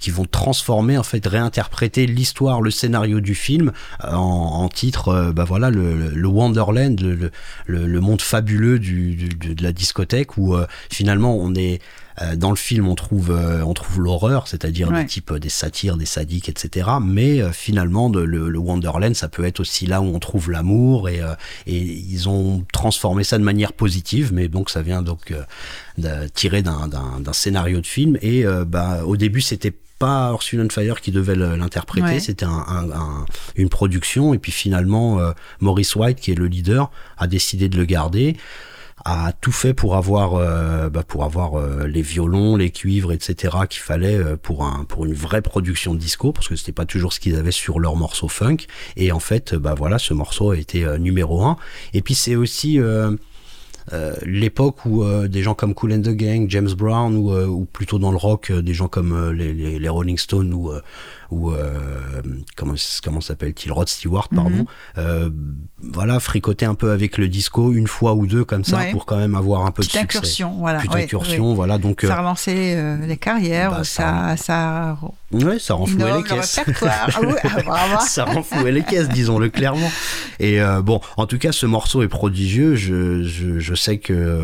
[0.00, 5.32] qui vont transformer en fait, réinterpréter l'histoire, le scénario du film en, en titre, euh,
[5.32, 7.30] bah voilà, le, le Wonderland, le,
[7.66, 11.80] le, monde fabuleux du, de, la discothèque où euh, finalement on est
[12.36, 15.02] dans le film, on trouve, euh, on trouve l'horreur, c'est-à-dire Ouais.
[15.02, 16.88] des types, euh, des satires, des sadiques, etc.
[17.02, 20.50] Mais euh, finalement, de- le, le Wonderland, ça peut être aussi là où on trouve
[20.50, 21.34] l'amour et, euh,
[21.66, 24.32] et ils ont transformé ça de manière positive.
[24.32, 26.88] Mais donc, ça vient donc euh, tiré d'un-
[27.32, 28.16] scénario de film.
[28.22, 32.20] Et euh, bah, au début, c'était pas Ursula Fire qui devait l'interpréter, Ouais.
[32.20, 34.34] c'était un, un- un- une production.
[34.34, 38.36] Et puis finalement, euh, Maurice White, qui est le leader, a décidé de le garder
[39.06, 43.56] a tout fait pour avoir euh, bah, pour avoir euh, les violons, les cuivres, etc.
[43.70, 46.86] qu'il fallait euh, pour un pour une vraie production de disco parce que c'était pas
[46.86, 48.56] toujours ce qu'ils avaient sur leur morceau funk
[48.96, 51.56] et en fait bah voilà ce morceau a été numéro un
[51.94, 52.80] et puis c'est aussi
[54.24, 58.10] l'époque où des gens comme Cool and the Gang, James Brown ou, ou plutôt dans
[58.10, 60.72] le rock des gens comme les, les, Rolling Stones ou
[61.30, 61.70] ou euh,
[62.56, 64.66] comment comment s'appelle-t-il Rod Stewart pardon
[64.98, 65.30] euh,
[65.82, 68.92] voilà fricoter un peu avec le disco une fois ou deux comme ça Ouais.
[68.92, 70.78] pour quand même avoir un peu Petite de succès incursion, voilà.
[70.80, 71.54] petite ouais, incursion ouais.
[71.54, 74.98] voilà donc Ça a relancé les carrières, bah, ça, ça,
[75.58, 77.08] ça renflouait innove les le caisses répertoire.
[77.14, 77.96] Ah oui, ah, bravo.
[78.06, 79.90] ça renflouait les caisses, disons-le clairement.
[80.38, 82.74] Et euh, bon, en tout cas, ce morceau est prodigieux.
[82.74, 84.42] Je, je, je sais que,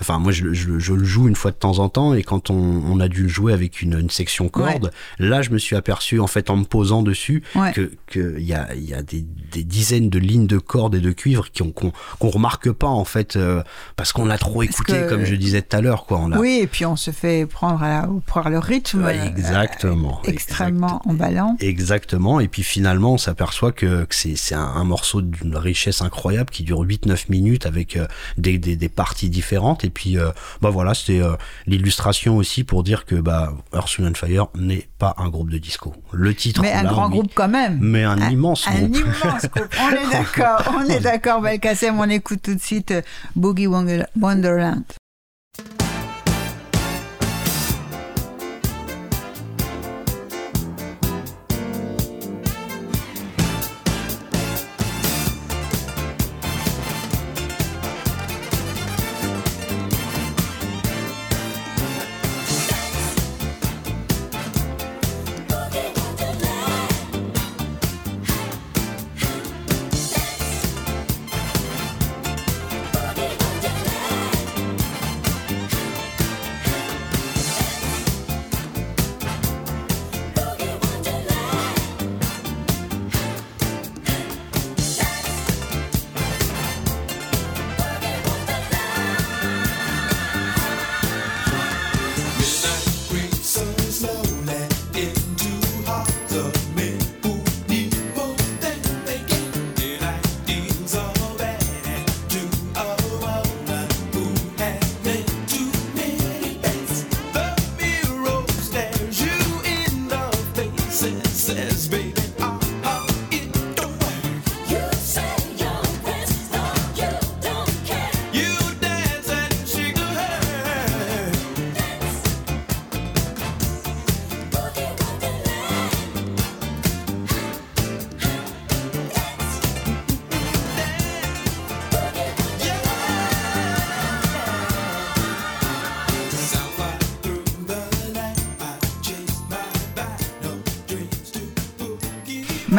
[0.00, 2.54] enfin, moi, je, je, le joue une fois de temps en temps, et quand on,
[2.54, 6.20] on a dû le jouer avec une, une section corde, là, je me suis aperçu,
[6.24, 7.72] en fait, en me posant dessus, Ouais.
[7.72, 11.12] que qu'il y a, y a des, des dizaines de lignes de cordes et de
[11.12, 13.62] cuivre qu'on qu'on remarque pas, en fait, euh,
[13.96, 16.18] parce qu'on a trop écouté, que- comme je disais tout à l'heure, quoi.
[16.18, 19.04] On a, Oui, et puis on se fait prendre à la- le rythme.
[19.04, 21.56] Ouais, euh, exactement, extrêmement emballant.
[21.60, 26.50] Exactement, et puis finalement on s'aperçoit que, que c'est un, un morceau d'une richesse incroyable
[26.50, 28.06] qui dure 8-9 minutes avec euh,
[28.38, 30.30] des, des, des parties différentes, et puis euh,
[30.62, 34.88] bah voilà, c'était euh, l'illustration aussi pour dire que bah, Earth, Wind and Fire n'est
[34.98, 35.92] pas un groupe de disco.
[36.16, 37.78] Le titre, Mais un là, grand oui, groupe quand même.
[37.80, 38.96] mais un, immense Un groupe.
[38.96, 39.68] immense groupe.
[39.80, 40.74] On est d'accord.
[40.78, 41.98] On est d'accord, Belkacem.
[41.98, 42.94] On écoute tout de suite.
[43.36, 44.84] Boogie Wonderland.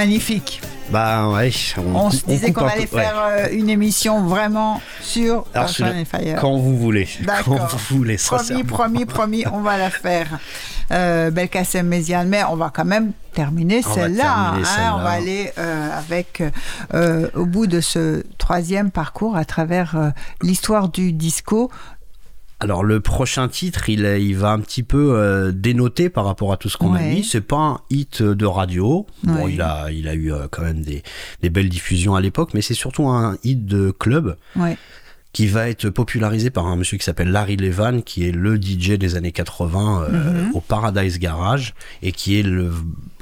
[0.05, 0.61] Magnifique.
[0.91, 1.49] Bah ouais.
[1.95, 2.85] On se disait qu'on allait ouais.
[2.85, 6.37] faire euh, une émission vraiment sur Alors, Fire.
[6.39, 7.07] Quand vous voulez.
[7.25, 7.75] Quand D'accord.
[7.89, 10.27] vous voulez, Promis, promis, promis, on va la faire.
[10.91, 14.53] Euh, Belkacem Méziane, mais on va quand même terminer celle-là.
[14.53, 14.63] hein.
[14.63, 14.95] celle-là.
[14.95, 16.43] on va aller euh, avec,
[16.93, 21.71] euh, au bout de ce troisième parcours, à travers l'histoire du disco.
[22.65, 26.67] Alors le prochain titre, il, va un petit peu euh, dénoter par rapport à tout
[26.67, 27.23] ce qu'on a dit.
[27.23, 29.05] C'est pas un hit de radio.
[29.23, 31.03] Bon, il a, il a eu euh, quand même des,
[31.43, 34.79] des belles diffusions à l'époque, mais c'est surtout un hit de club Ouais.
[35.35, 38.91] Qui va être popularisé par un monsieur qui s'appelle Larry Levan, qui est le DJ
[38.91, 40.51] des années 80 euh, Mhm.
[40.55, 42.45] au Paradise Garage et qui est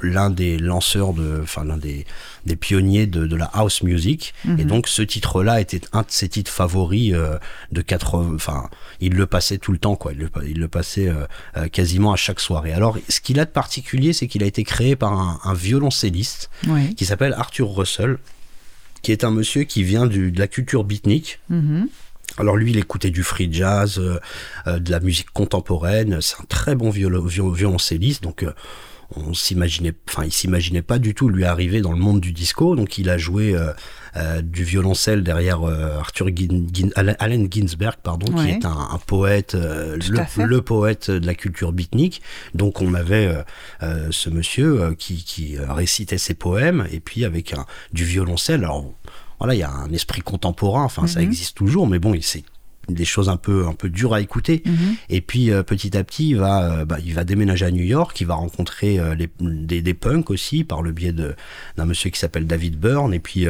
[0.00, 2.06] l'un des lanceurs de, enfin l'un des,
[2.46, 4.32] des pionniers de, de la house music.
[4.44, 4.60] Mhm.
[4.60, 7.36] Et donc ce titre-là était un de ses titres favoris euh,
[7.72, 8.32] de 80.
[8.36, 10.12] Enfin, il le passait tout le temps, quoi.
[10.12, 12.72] Il le, il le passait euh, quasiment à chaque soirée.
[12.72, 16.48] Alors, ce qu'il a de particulier, c'est qu'il a été créé par un, un violoncelliste
[16.96, 18.18] qui s'appelle Arthur Russell,
[19.02, 21.40] qui est un monsieur qui vient du, de la culture beatnik.
[21.50, 21.88] Mhm.
[22.38, 24.18] Alors lui, il écoutait du free jazz, euh,
[24.66, 26.20] euh, de la musique contemporaine.
[26.20, 28.52] C'est un très bon violo- viol- violoncelliste, donc euh,
[29.16, 32.74] on s'imaginait, enfin, il s'imaginait pas du tout lui arriver dans le monde du disco.
[32.74, 33.54] Donc il a joué
[34.16, 39.54] euh, du violoncelle derrière Arthur Gin- Gin- Allen Ginsberg, pardon, qui est un, un poète,
[39.54, 39.96] le,
[40.46, 42.22] le poète de la culture beatnik.
[42.54, 43.32] Donc on avait
[44.10, 48.64] ce monsieur qui, qui récitait ses poèmes et puis avec un, du violoncelle.
[48.64, 48.92] Alors
[49.38, 51.26] voilà, il y a un esprit contemporain, enfin ça Mhm.
[51.26, 52.44] existe toujours, mais bon, c'est
[52.90, 54.62] des choses un peu un peu dures à écouter.
[54.66, 54.74] Mhm.
[55.08, 57.82] Et puis euh, petit à petit, il va euh, bah, il va déménager à New
[57.82, 61.34] York, il va rencontrer euh, les, des, des punks aussi par le biais de
[61.78, 63.46] d'un monsieur qui s'appelle David Byrne et puis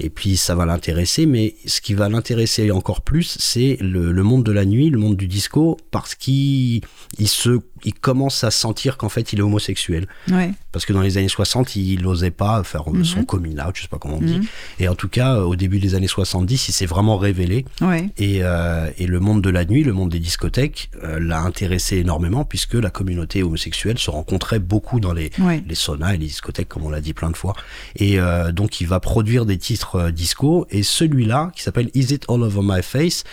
[0.00, 1.26] et puis ça va l'intéresser.
[1.26, 4.98] Mais ce qui va l'intéresser encore plus, c'est le, le monde de la nuit, le
[4.98, 6.80] monde du disco, parce qu'il
[7.20, 10.06] il se il commence à sentir qu'en fait il est homosexuel.
[10.30, 10.52] Ouais.
[10.72, 13.26] Parce que dans les années 60, il n'osait pas faire son Mhm.
[13.26, 14.38] coming out, je sais pas comment on dit.
[14.38, 14.46] Mhm.
[14.80, 17.64] Et en tout cas, euh, au début des années 70, il s'est vraiment révélé.
[17.80, 18.08] Ouais.
[18.18, 21.98] Et, euh, et le monde de la nuit, le monde des discothèques, euh, l'a intéressé
[21.98, 25.62] énormément puisque la communauté homosexuelle se rencontrait beaucoup dans les, Ouais.
[25.68, 27.54] les saunas et les discothèques, comme on l'a dit plein de fois.
[27.96, 30.66] Et euh, donc, il va produire des titres disco.
[30.70, 33.24] Et celui-là, qui s'appelle Is It All Over My Face,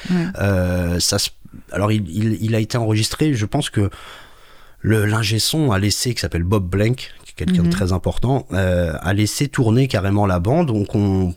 [1.00, 1.30] ça se-
[1.72, 3.90] alors il, il, il a été enregistré, je pense que
[4.82, 7.70] le l'ingé son a laissé, qui s'appelle Bob Blank, qui est quelqu'un Mhm.
[7.70, 10.68] de très important, euh, a laissé tourner carrément la bande.
[10.68, 11.34] Donc on,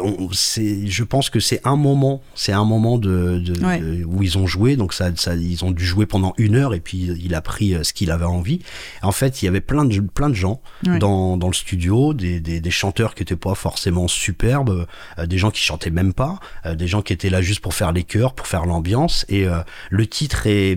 [0.00, 3.80] on- c'est, je pense que c'est un moment, c'est un moment de, de- Ouais.
[3.80, 4.76] de- où ils ont joué.
[4.76, 7.74] Donc ça, ça, ils ont dû jouer pendant une heure et puis il a pris
[7.74, 8.60] euh, ce qu'il avait envie.
[9.02, 10.98] En fait, il y avait plein de plein de gens Ouais.
[10.98, 14.86] dans, dans le studio, des, des, des chanteurs qui étaient pas forcément superbes,
[15.18, 17.74] euh, des gens qui chantaient même pas, euh, des gens qui étaient là juste pour
[17.74, 19.24] faire les chœurs, pour faire l'ambiance.
[19.28, 19.58] Et euh,
[19.90, 20.76] le titre est,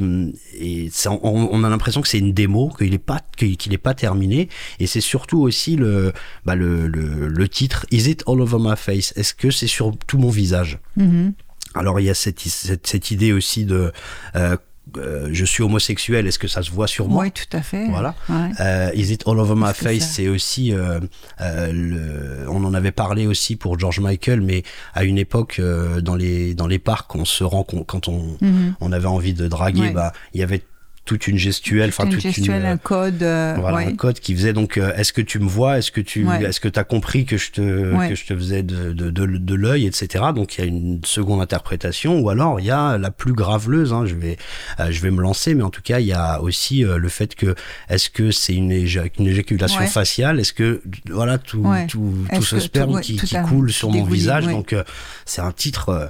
[0.60, 3.94] est on, on a l'impression que c'est une démo, qu'il est pas qu'il est pas
[3.94, 4.50] terminé.
[4.80, 6.12] Et c'est surtout aussi le,
[6.46, 9.92] bah le, le, le titre Is it all over my face Est-ce que c'est sur
[10.08, 11.34] tout mon visage Mhm.
[11.76, 13.92] alors il y a cette, cette, cette idée aussi de
[14.36, 14.58] euh,
[14.98, 17.88] euh, je suis homosexuel, est-ce que ça se voit sur moi Oui, tout à fait.
[17.90, 18.16] Voilà.
[18.28, 18.50] Ouais.
[18.60, 21.00] Euh, Is it all over my face c'est aussi, euh,
[21.40, 24.64] le, on en avait parlé aussi pour George Michael, mais
[24.94, 25.62] à une époque
[26.02, 28.76] dans les dans les parcs, on se rend compte quand on Mhm.
[28.82, 29.92] on avait envie de draguer, Ouais.
[29.92, 30.64] bah il y avait
[31.10, 33.24] toute une gestuelle, enfin Toute une gestuelle, une un code.
[33.24, 33.86] euh, voilà, ouais.
[33.88, 36.44] un code qui faisait donc euh, est-ce que tu me vois est-ce que tu Ouais.
[36.44, 37.62] est-ce que tu as compris que je te
[37.96, 38.10] Ouais.
[38.10, 41.02] que je te faisais de de, de, de l'œil etc donc il y a une
[41.04, 44.38] seconde interprétation ou alors il y a la plus graveleuse hein, je vais
[44.80, 47.10] euh, je vais me lancer mais en tout cas il y a aussi euh, le
[47.10, 47.56] fait que
[47.90, 53.02] est-ce que c'est une, une éjaculation faciale est-ce que voilà tout tout, tout ce sperme
[53.02, 54.84] qui, qui coule sur mon visage donc euh,
[55.26, 56.10] c'est un titre euh, euh,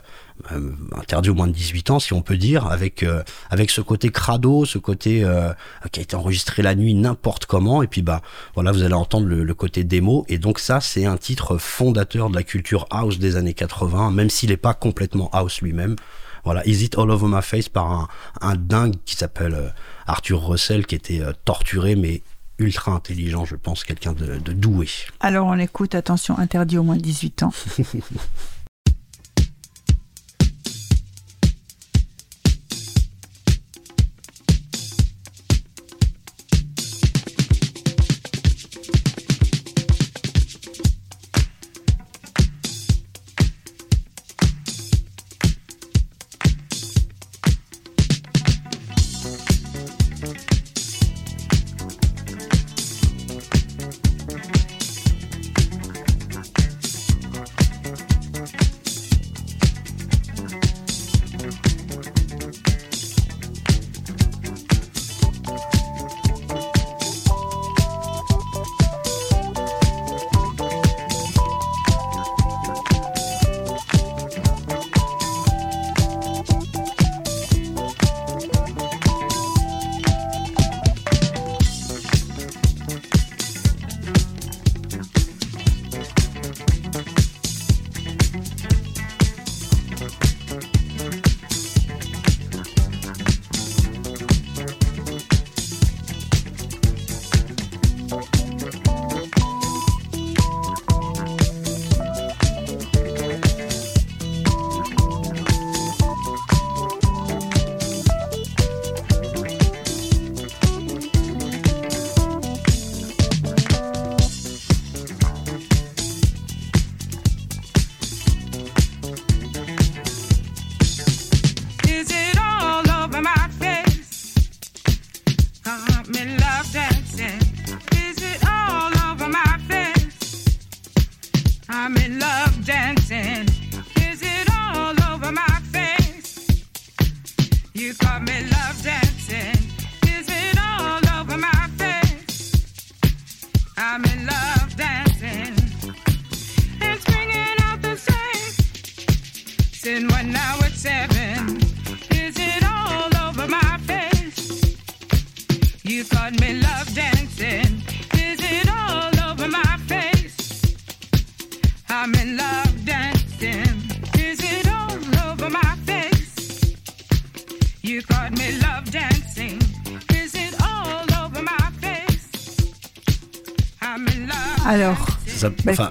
[0.98, 4.10] interdit aux moins de 18 ans si on peut dire avec euh, avec ce côté
[4.10, 5.52] crado ce côté euh,
[5.92, 7.84] qui a été enregistré la nuit n'importe comment.
[7.84, 8.22] Et puis bah
[8.56, 10.26] voilà vous allez entendre le, le côté démo.
[10.30, 14.30] Et donc ça c'est un titre fondateur de la culture house des années 80 même
[14.30, 15.96] s'il n'est pas complètement house lui-même.
[16.44, 18.08] Voilà Is It All Over My Face par un,
[18.42, 19.70] un dingue qui s'appelle euh,
[20.08, 22.22] Arthur Russell qui était euh, torturé mais
[22.60, 24.88] ultra intelligent je pense quelqu'un de, de doué.
[25.20, 27.54] Alors on écoute, attention, interdit au moins de 18 ans.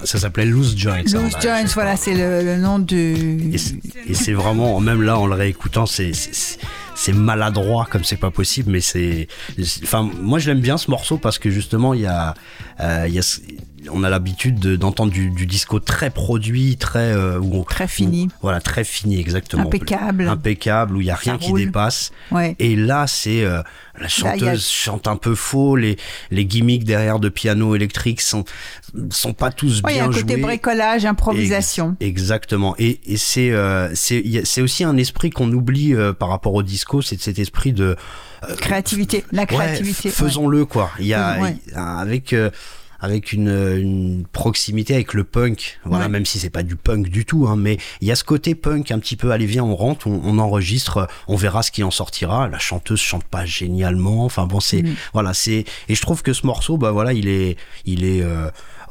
[0.09, 1.03] Ça, s'appelait Loose Joints.
[1.15, 3.51] hein, Loose là, Joints, voilà, c'est le, le nom du.
[3.53, 6.13] Et c'est- vraiment, même là, en le réécoutant, c'est
[7.13, 9.29] maladroit comme c'est pas possible, mais c'est.
[9.83, 12.35] Enfin, moi, je l'aime bien ce morceau parce que justement, il y a,
[12.81, 13.23] euh, il y a
[13.93, 17.89] on a l'habitude de- d'entendre du, du disco très produit, très euh, où on- Très
[17.89, 18.27] fini.
[18.27, 19.65] où- voilà, très fini, exactement.
[19.65, 20.29] Impeccable.
[20.29, 21.61] Impeccable, où il y a Ça rien qui roule.
[21.67, 22.11] dépasse.
[22.31, 22.57] Ouais.
[22.59, 23.63] Et là, c'est euh,
[24.01, 25.97] la chanteuse a- chante un peu faux, les
[26.31, 28.45] les gimmicks derrière de piano électrique sont
[29.11, 30.43] sont pas tous Ouais, il y a bien un côté joués.
[30.43, 31.97] bricolage, improvisation.
[32.01, 32.75] Ex- exactement.
[32.79, 37.03] Et, et c'est euh, c'est aussi un esprit qu'on oublie euh, par rapport au disco,
[37.03, 37.97] c'est cet esprit de
[38.49, 40.11] euh, Créativité, la créativité.
[40.11, 40.91] faisons-le quoi.
[41.01, 41.57] Il y a Ouais.
[41.67, 42.51] il y a- avec euh,
[43.01, 46.11] avec une, une proximité avec le punk, voilà, Ouais.
[46.11, 48.55] même si c'est pas du punk du tout, hein, mais il y a ce côté
[48.55, 51.85] punk un petit peu, allez viens, on rentre, on, on enregistre, on verra ce qui
[51.85, 52.49] en sortira.
[52.49, 54.95] La chanteuse chante pas génialement, enfin bon, c'est Mm.
[55.13, 58.51] voilà, c'est et je trouve que ce morceau, bah voilà, il est il est euh,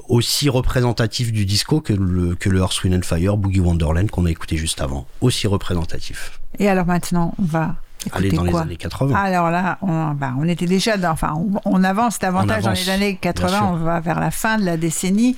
[0.10, 4.26] aussi représentatif du disco que le que le Earth, Wind and Fire, Boogie Wonderland qu'on
[4.26, 6.40] a écouté juste avant, aussi représentatif.
[6.60, 7.76] Et alors maintenant, on va
[8.12, 9.16] Allez écouter dans quoi les années 80.
[9.16, 12.86] Alors là, on, bah, on était déjà dans, enfin, on, on avance davantage dans avance,
[12.86, 13.68] les années bien 80, sûr.
[13.72, 15.36] on va vers la fin de la décennie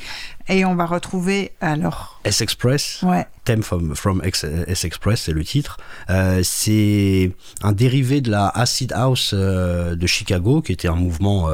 [0.48, 3.04] et on va retrouver alors, S-Express.
[3.04, 5.78] ouais, Theme from, from S-Express, c'est le titre.
[6.10, 7.32] Euh, c'est
[7.64, 11.50] un dérivé de la Acid House euh, de Chicago, qui était un mouvement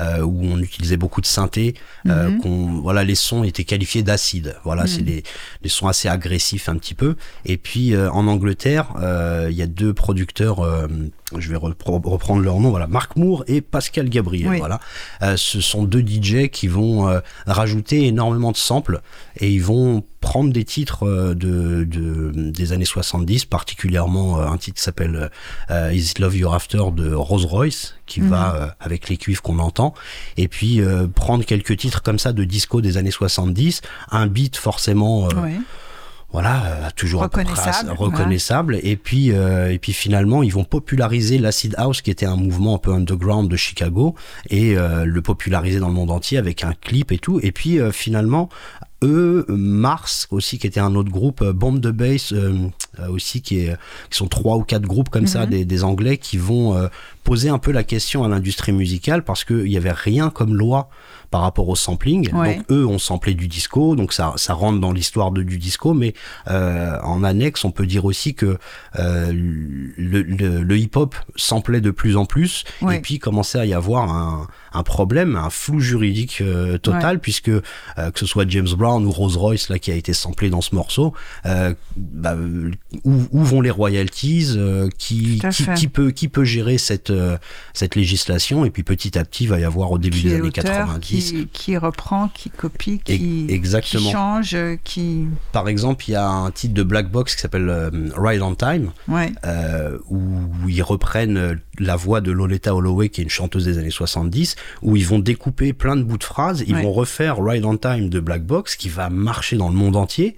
[0.00, 1.74] euh, où on utilisait beaucoup de synthé.
[2.04, 2.80] Mhm.
[2.82, 4.56] voilà, les sons étaient qualifiés d'acide.
[4.64, 5.22] Voilà, c'est des,
[5.62, 7.16] des sons assez agressifs un petit peu.
[7.44, 8.88] Et puis en Angleterre,
[9.50, 10.66] il y a deux producteurs.
[11.36, 12.70] je vais reprendre leur nom.
[12.70, 14.48] Voilà, Marc Moore et Pascal Gabriel.
[14.48, 14.58] Oui.
[14.58, 14.80] Voilà,
[15.36, 19.00] ce sont deux DJ qui vont rajouter énormément de samples
[19.38, 24.56] et ils vont prendre des titres euh, de, de- des années 70, particulièrement euh, un
[24.56, 25.30] titre qui s'appelle
[25.70, 28.28] euh, Is It Love You're After de Rolls Royce, qui Mhm.
[28.28, 29.92] va euh, avec les cuivres qu'on entend,
[30.36, 34.56] et puis euh, prendre quelques titres comme ça de disco des années 70, un beat
[34.56, 35.56] forcément ouais.
[36.34, 37.44] Voilà, euh, toujours à peu près
[37.96, 38.80] Reconnaissable.
[38.82, 42.74] Et puis, euh, et puis finalement, ils vont populariser l'acid house, qui était un mouvement
[42.74, 44.16] un peu underground de Chicago,
[44.50, 47.38] et euh, le populariser dans le monde entier avec un clip et tout.
[47.44, 48.48] Et puis euh, finalement,
[49.04, 52.34] eux, Mars aussi, qui était un autre groupe, Bomb de Bass
[53.08, 53.76] aussi, qui, est,
[54.10, 55.50] qui sont trois ou quatre groupes comme ça, Mhm.
[55.50, 56.88] des, des Anglais, qui vont
[57.22, 60.88] poser un peu la question à l'industrie musicale parce qu'il n'y avait rien comme loi
[61.34, 62.32] par rapport au sampling.
[62.32, 62.58] Ouais.
[62.58, 65.92] Donc eux ont samplé du disco, donc ça, ça rentre dans l'histoire de, du disco,
[65.92, 66.14] mais
[66.48, 68.56] euh, en annexe, on peut dire aussi que
[69.00, 72.98] euh, le, le- le hip-hop samplait de plus en plus, Ouais.
[72.98, 77.48] et puis commençait à y avoir un, un problème, un flou juridique euh, total, puisque
[77.48, 77.60] euh,
[77.96, 80.72] que ce soit James Brown ou Rose Royce là qui a été samplé dans ce
[80.76, 81.14] morceau,
[81.46, 82.36] euh, bah,
[83.02, 87.36] où, où vont les royalties, euh, qui, qui, qui peut qui peut gérer cette euh,
[87.72, 90.34] cette législation, et puis petit à petit il va y avoir au début Qui des
[90.34, 94.04] années l'auteur, 90 qui, qui reprend, qui copie, qui, exactement.
[94.04, 97.68] qui change, qui, Par exemple, il y a un titre de Black Box qui s'appelle
[97.68, 103.08] euh, Ride on Time, ouais, euh, où ils reprennent euh, la voix de Loletta Holloway,
[103.08, 106.24] qui est une chanteuse des années 70, où ils vont découper plein de bouts de
[106.24, 106.82] phrases, ils Ouais.
[106.82, 110.36] vont refaire Ride on Time de Black Box, qui va marcher dans le monde entier.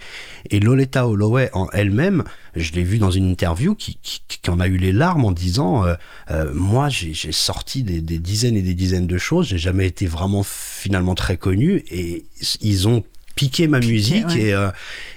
[0.51, 2.25] Et Loletta Holloway en elle-même,
[2.55, 5.33] je l'ai vu dans une interview, qui, qui, qui en a eu les larmes en
[5.33, 5.95] disant, euh,
[6.31, 9.87] euh, moi j'ai j'ai sorti des, des dizaines et des dizaines de choses, j'ai jamais
[9.87, 12.25] été vraiment finalement très connu, et
[12.61, 13.03] ils ont
[13.37, 14.41] piqué ma musique ouais.
[14.41, 14.71] et, euh,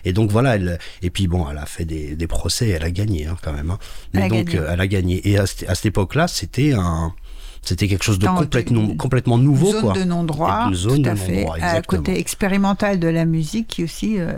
[0.05, 2.91] et donc voilà elle, et puis bon elle a fait des, des procès elle a
[2.91, 3.79] gagné hein, quand même hein.
[4.13, 6.73] mais Elle donc euh, elle a gagné et à, cette- à cette époque là c'était
[6.73, 7.13] un
[7.61, 11.03] c'était quelque chose de Dans complètement une complètement nouveau zone quoi de non-droit, Une zone
[11.03, 11.35] tout à de fait.
[11.35, 11.57] non-droit,
[11.87, 14.31] côté expérimental de la musique qui aussi euh,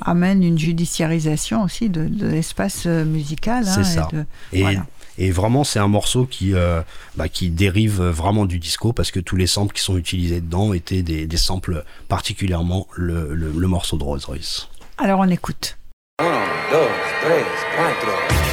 [0.00, 3.64] amène une judiciarisation aussi de, de l'espace musical.
[3.64, 4.08] C'est hein, ça.
[4.12, 4.86] Et de- Et, voilà.
[5.18, 6.82] Et vraiment, c'est un morceau qui, euh,
[7.16, 10.72] bah, qui dérive vraiment du disco parce que tous les samples qui sont utilisés dedans
[10.72, 14.68] étaient des, des samples particulièrement le, le, le morceau de Rolls Royce.
[14.98, 15.78] Alors on écoute.
[16.18, 16.24] Un,
[16.72, 16.88] dos,
[17.22, 17.44] tres,
[17.76, 18.45] cuatro.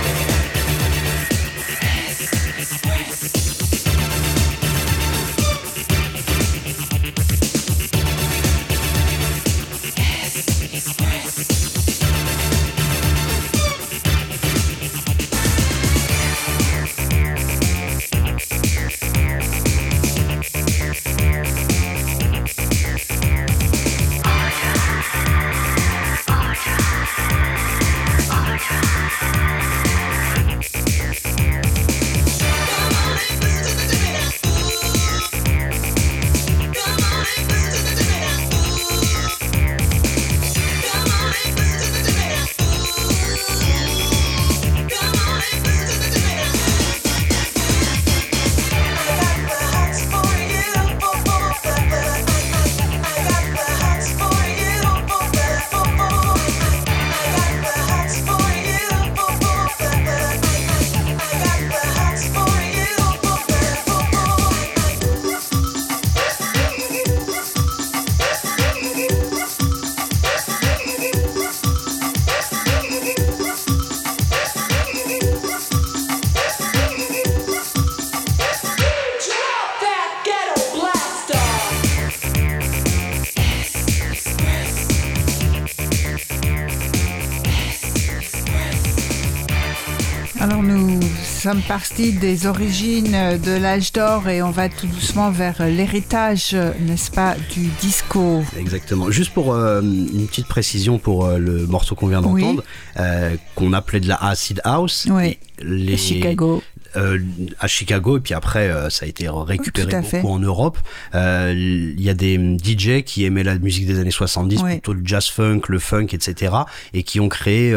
[91.53, 97.11] Sommes partis des origines de l'âge d'or et on va tout doucement vers l'héritage, n'est-ce
[97.11, 98.41] pas, du disco.
[98.57, 99.11] Exactement.
[99.11, 102.41] Juste pour euh, une petite précision pour euh, le morceau qu'on vient Oui.
[102.41, 102.63] d'entendre,
[102.97, 105.05] euh, qu'on appelait de la acid house.
[105.11, 105.37] Oui.
[105.61, 106.63] Les, Chicago.
[106.95, 107.19] Euh,
[107.59, 110.21] à Chicago et puis après euh, ça a été récupéré beaucoup fait.
[110.21, 110.77] en Europe.
[111.15, 114.71] Euh, Il y a des DJ qui aimaient la musique des années 70, Oui.
[114.73, 116.53] plutôt le jazz funk, le funk, etc.
[116.93, 117.75] et qui ont créé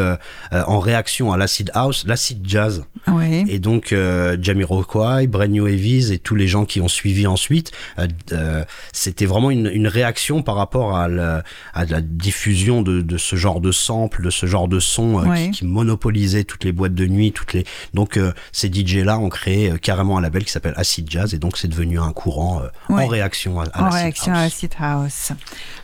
[0.53, 2.85] en réaction à l'acid house, l'acid jazz.
[3.49, 3.95] Et donc
[4.41, 7.73] Jamiroquai, Brand New Heavies et tous les gens qui ont suivi ensuite,
[8.93, 11.43] c'était vraiment une, une réaction par rapport à la,
[11.75, 15.47] à la diffusion de, de ce genre de sample, de ce genre de son Ouais.
[15.51, 17.65] qui, qui monopolisait toutes les boîtes de nuit, toutes les.
[17.95, 18.19] Donc
[18.53, 21.57] ces DJ là ont créé euh, carrément un label qui s'appelle Acid Jazz et donc
[21.57, 24.53] c'est devenu un courant euh, en réaction à, à en réaction house.
[24.53, 25.33] Acid House.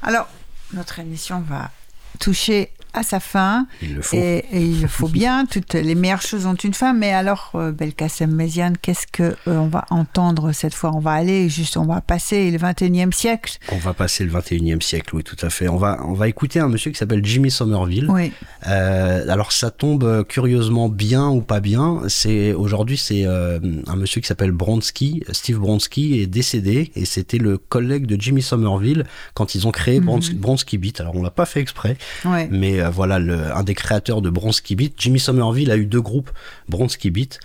[0.02, 0.28] Alors,
[0.74, 1.70] notre émission va
[2.18, 3.66] toucher à sa fin.
[3.82, 4.16] Il le faut.
[4.16, 6.92] Et, et il le faut bien, toutes les meilleures choses ont une fin.
[6.92, 10.92] Mais alors, euh, Belkacem Méziane, qu'est-ce que euh, on va entendre cette fois?
[10.94, 13.58] On va aller juste, on va passer le 21e siècle.
[13.70, 15.68] On va passer le 21e siècle, oui, tout à fait.
[15.68, 18.06] On va, on va écouter un monsieur qui s'appelle Jimmy Somerville.
[18.10, 18.32] Oui,
[18.68, 22.02] Euh, alors ça tombe euh, curieusement bien ou pas bien.
[22.08, 27.58] C'est aujourd'hui c'est un monsieur qui s'appelle Bronsky, Steve Bronsky est décédé et c'était le
[27.58, 31.00] collègue de Jimmy Somerville quand ils ont créé Brons- Bronsky Beat.
[31.00, 32.48] Alors on l'a pas fait exprès, ouais.
[32.50, 34.94] mais euh, voilà le, un des créateurs de Bronsky Beat.
[34.98, 36.30] Jimmy Somerville a eu deux groupes,
[36.68, 37.40] Bronsky Beat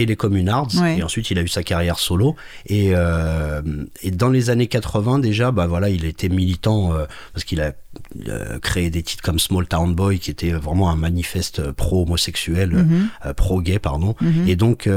[0.00, 0.98] et les Communards Ouais.
[0.98, 2.36] et ensuite il a eu sa carrière solo
[2.66, 3.60] et, euh,
[4.04, 7.72] et dans les années 80 déjà bah voilà il était militant euh, parce qu'il a
[8.28, 12.70] euh, créé des titres comme Small Town Boy qui était vraiment un manifeste pro homosexuel
[12.70, 13.34] Mhm.
[13.34, 14.14] pro gay pardon
[14.46, 14.88] et donc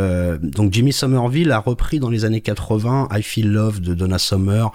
[0.44, 4.72] donc Jimmy Somerville a repris dans les années 80 I Feel Love de Donna Summer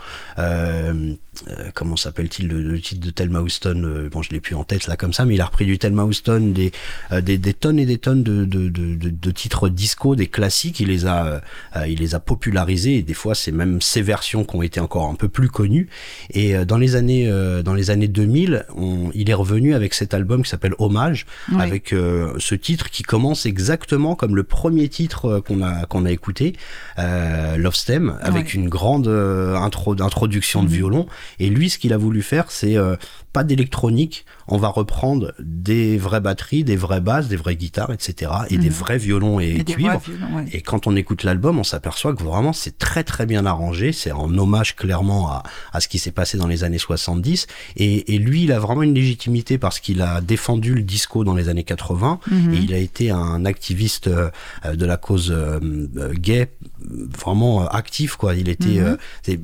[1.48, 4.54] euh, euh, comment s'appelle-t-il le, le titre de Thelma Houston euh, bon je l'ai plus
[4.54, 6.72] en tête là comme ça mais il a repris du Thelma Houston des
[7.12, 10.80] euh, des, des tonnes et des tonnes de, de, de, de, titres disco des classiques.
[10.80, 11.42] Il les a
[11.76, 14.80] euh, il les a popularisés et des fois c'est même ces versions qui ont été
[14.80, 15.88] encore un peu plus connues.
[16.30, 19.94] Et euh, dans les années euh, dans les années 2000 on, il est revenu avec
[19.94, 21.60] cet album qui s'appelle Hommage Oui.
[21.60, 26.04] avec euh, ce titre qui commence exactement comme le premier titre euh, qu'on a qu'on
[26.04, 26.54] a écouté
[26.98, 31.06] euh, Love Stem avec une grande euh, intro d'introduction de violon
[31.38, 32.96] et lui ce qu'il a voulu faire c'est euh,
[33.36, 38.30] pas d'électronique on va reprendre des vraies batteries des vraies basses des vraies guitares etc
[38.50, 40.44] et des vrais violons et, cuivres vrais violons, ouais.
[40.52, 43.92] et quand on écoute l'album, on s'aperçoit que vraiment c'est très très bien arrangé.
[43.92, 47.46] C'est en hommage clairement à, à ce qui s'est passé dans les années 70.
[47.76, 51.34] Et, et lui, il a vraiment une légitimité parce qu'il a défendu le disco dans
[51.34, 52.54] les années 80 Mhm.
[52.54, 54.30] et il a été un activiste euh,
[54.74, 55.60] de la cause euh,
[55.96, 58.34] euh, gay vraiment actif quoi.
[58.34, 58.96] Il était, Mhm.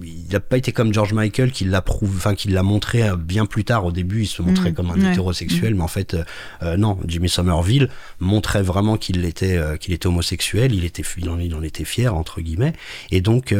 [0.05, 3.65] il n'a pas été comme George Michael qui l'approuve, enfin qui l'a montré bien plus
[3.65, 3.82] tard.
[3.85, 4.75] Au début, il se montrait Mhm.
[4.75, 5.11] comme un Ouais.
[5.11, 6.25] hétérosexuel, mais en fait, euh,
[6.63, 6.99] euh, non.
[7.07, 7.89] Jimmy Somerville
[8.21, 10.75] montrait vraiment qu'il était, euh, qu'il était homosexuel.
[10.75, 12.73] Il était, il en, il en était fier entre guillemets.
[13.11, 13.55] Et donc.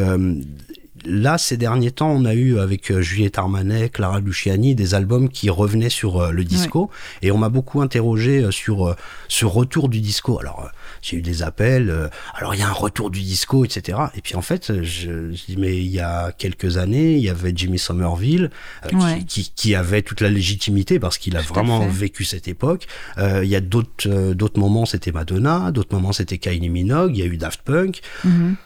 [1.05, 5.29] Là, ces derniers temps, on a eu avec euh, Juliette Armanet, Clara Luciani, des albums
[5.29, 6.91] qui revenaient sur euh, le disco,
[7.23, 8.95] et on m'a beaucoup interrogé euh, sur
[9.29, 10.39] ce retour du disco.
[10.39, 13.99] Alors, j'ai eu des appels, alors il y a un retour du disco, etc.
[14.15, 17.29] Et puis en fait, je, je dis, mais il y a quelques années, il y
[17.31, 18.51] avait Jimmy Somerville,
[18.85, 19.25] euh, qui- Ouais.
[19.27, 22.87] qui, qui, avait toute la légitimité parce qu'il a Tout vraiment vécu cette époque.
[23.19, 27.23] Euh, il y a d'autres moments, c'était Madonna, d'autres moments, c'était Kylie Minogue, il y
[27.23, 28.01] a eu Daft Punk.
[28.25, 28.57] Mhm.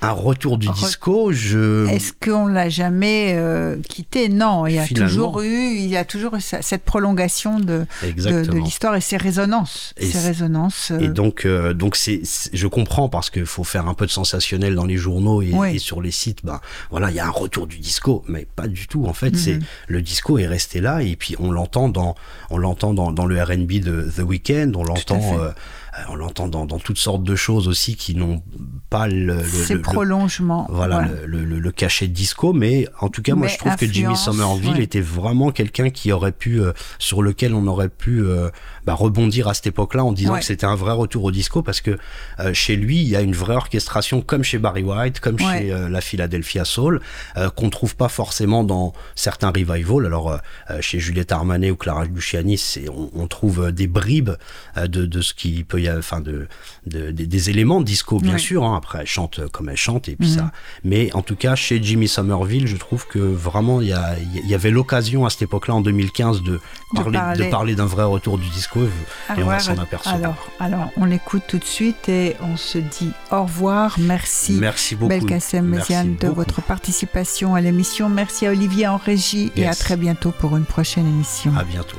[0.00, 1.86] Un retour du Re- disco, je...
[1.88, 5.08] Est-ce qu'on l'a jamais euh, quitté Non, il y a Finalement.
[5.08, 9.94] toujours eu, il y a toujours eu cette prolongation de, de, l'histoire et ses résonances.
[9.96, 10.92] Et ses résonances.
[10.92, 12.22] euh, Et donc, euh, donc c'est,
[12.52, 15.74] je comprends parce qu'il faut faire un peu de sensationnel dans les journaux et, Oui.
[15.74, 16.44] et sur les sites.
[16.44, 16.60] Ben
[16.90, 19.04] voilà, il y a un retour du disco, mais pas du tout.
[19.06, 19.36] En fait, Mhm.
[19.36, 19.58] c'est
[19.88, 22.14] le disco est resté là et puis on l'entend dans,
[22.50, 25.50] on l'entend dans, dans le R&B de The Weeknd, on l'entend, euh,
[26.08, 28.42] on l'entend dans, dans toutes sortes de choses aussi qui n'ont
[28.90, 29.38] pas le,
[29.68, 30.66] le- le- prolongements.
[30.70, 31.08] voilà.
[31.26, 34.16] Le, le- le cachet de disco, mais en tout cas, moi je trouve que Jimmy
[34.16, 34.82] Somerville ouais.
[34.82, 38.48] était vraiment quelqu'un qui aurait pu, euh, sur lequel on aurait pu euh,
[38.88, 40.38] bah, rebondir à cette époque-là en disant Ouais.
[40.40, 41.98] que c'était un vrai retour au disco parce que
[42.40, 45.58] euh, chez lui, il y a une vraie orchestration comme chez Barry White, comme Ouais.
[45.58, 47.00] chez euh, la Philadelphia Soul,
[47.36, 50.06] euh, qu'on trouve pas forcément dans certains revivals.
[50.06, 52.58] Alors euh, chez Juliette Armanet ou Clara Luciani,
[52.90, 54.30] on, on trouve des bribes
[54.76, 56.48] de, de ce qui peut y avoir, enfin de,
[56.86, 58.38] de- des- des éléments disco bien Ouais.
[58.38, 58.64] sûr.
[58.64, 58.74] hein.
[58.76, 60.36] Après, elle chante comme elle chante et puis Mhm.
[60.38, 60.52] ça.
[60.82, 64.70] Mais en tout cas, chez Jimmy Somerville, je trouve que vraiment il y, y avait
[64.70, 66.60] l'occasion à cette époque-là, en 2015, de De
[66.94, 67.44] parler, parler.
[67.44, 68.77] de parler d'un vrai retour du disco
[69.28, 69.80] Ah et on va ouais, s'en ouais.
[69.80, 70.14] apercevoir.
[70.14, 73.96] Alors, alors, on l'écoute tout de suite et on se dit au revoir.
[73.98, 74.58] Merci.
[74.60, 75.08] Merci beaucoup.
[75.08, 76.34] Belkacem de beaucoup.
[76.34, 78.08] votre participation à l'émission.
[78.08, 81.52] Merci à Olivier en régie et à très bientôt pour une prochaine émission.
[81.56, 81.98] À bientôt.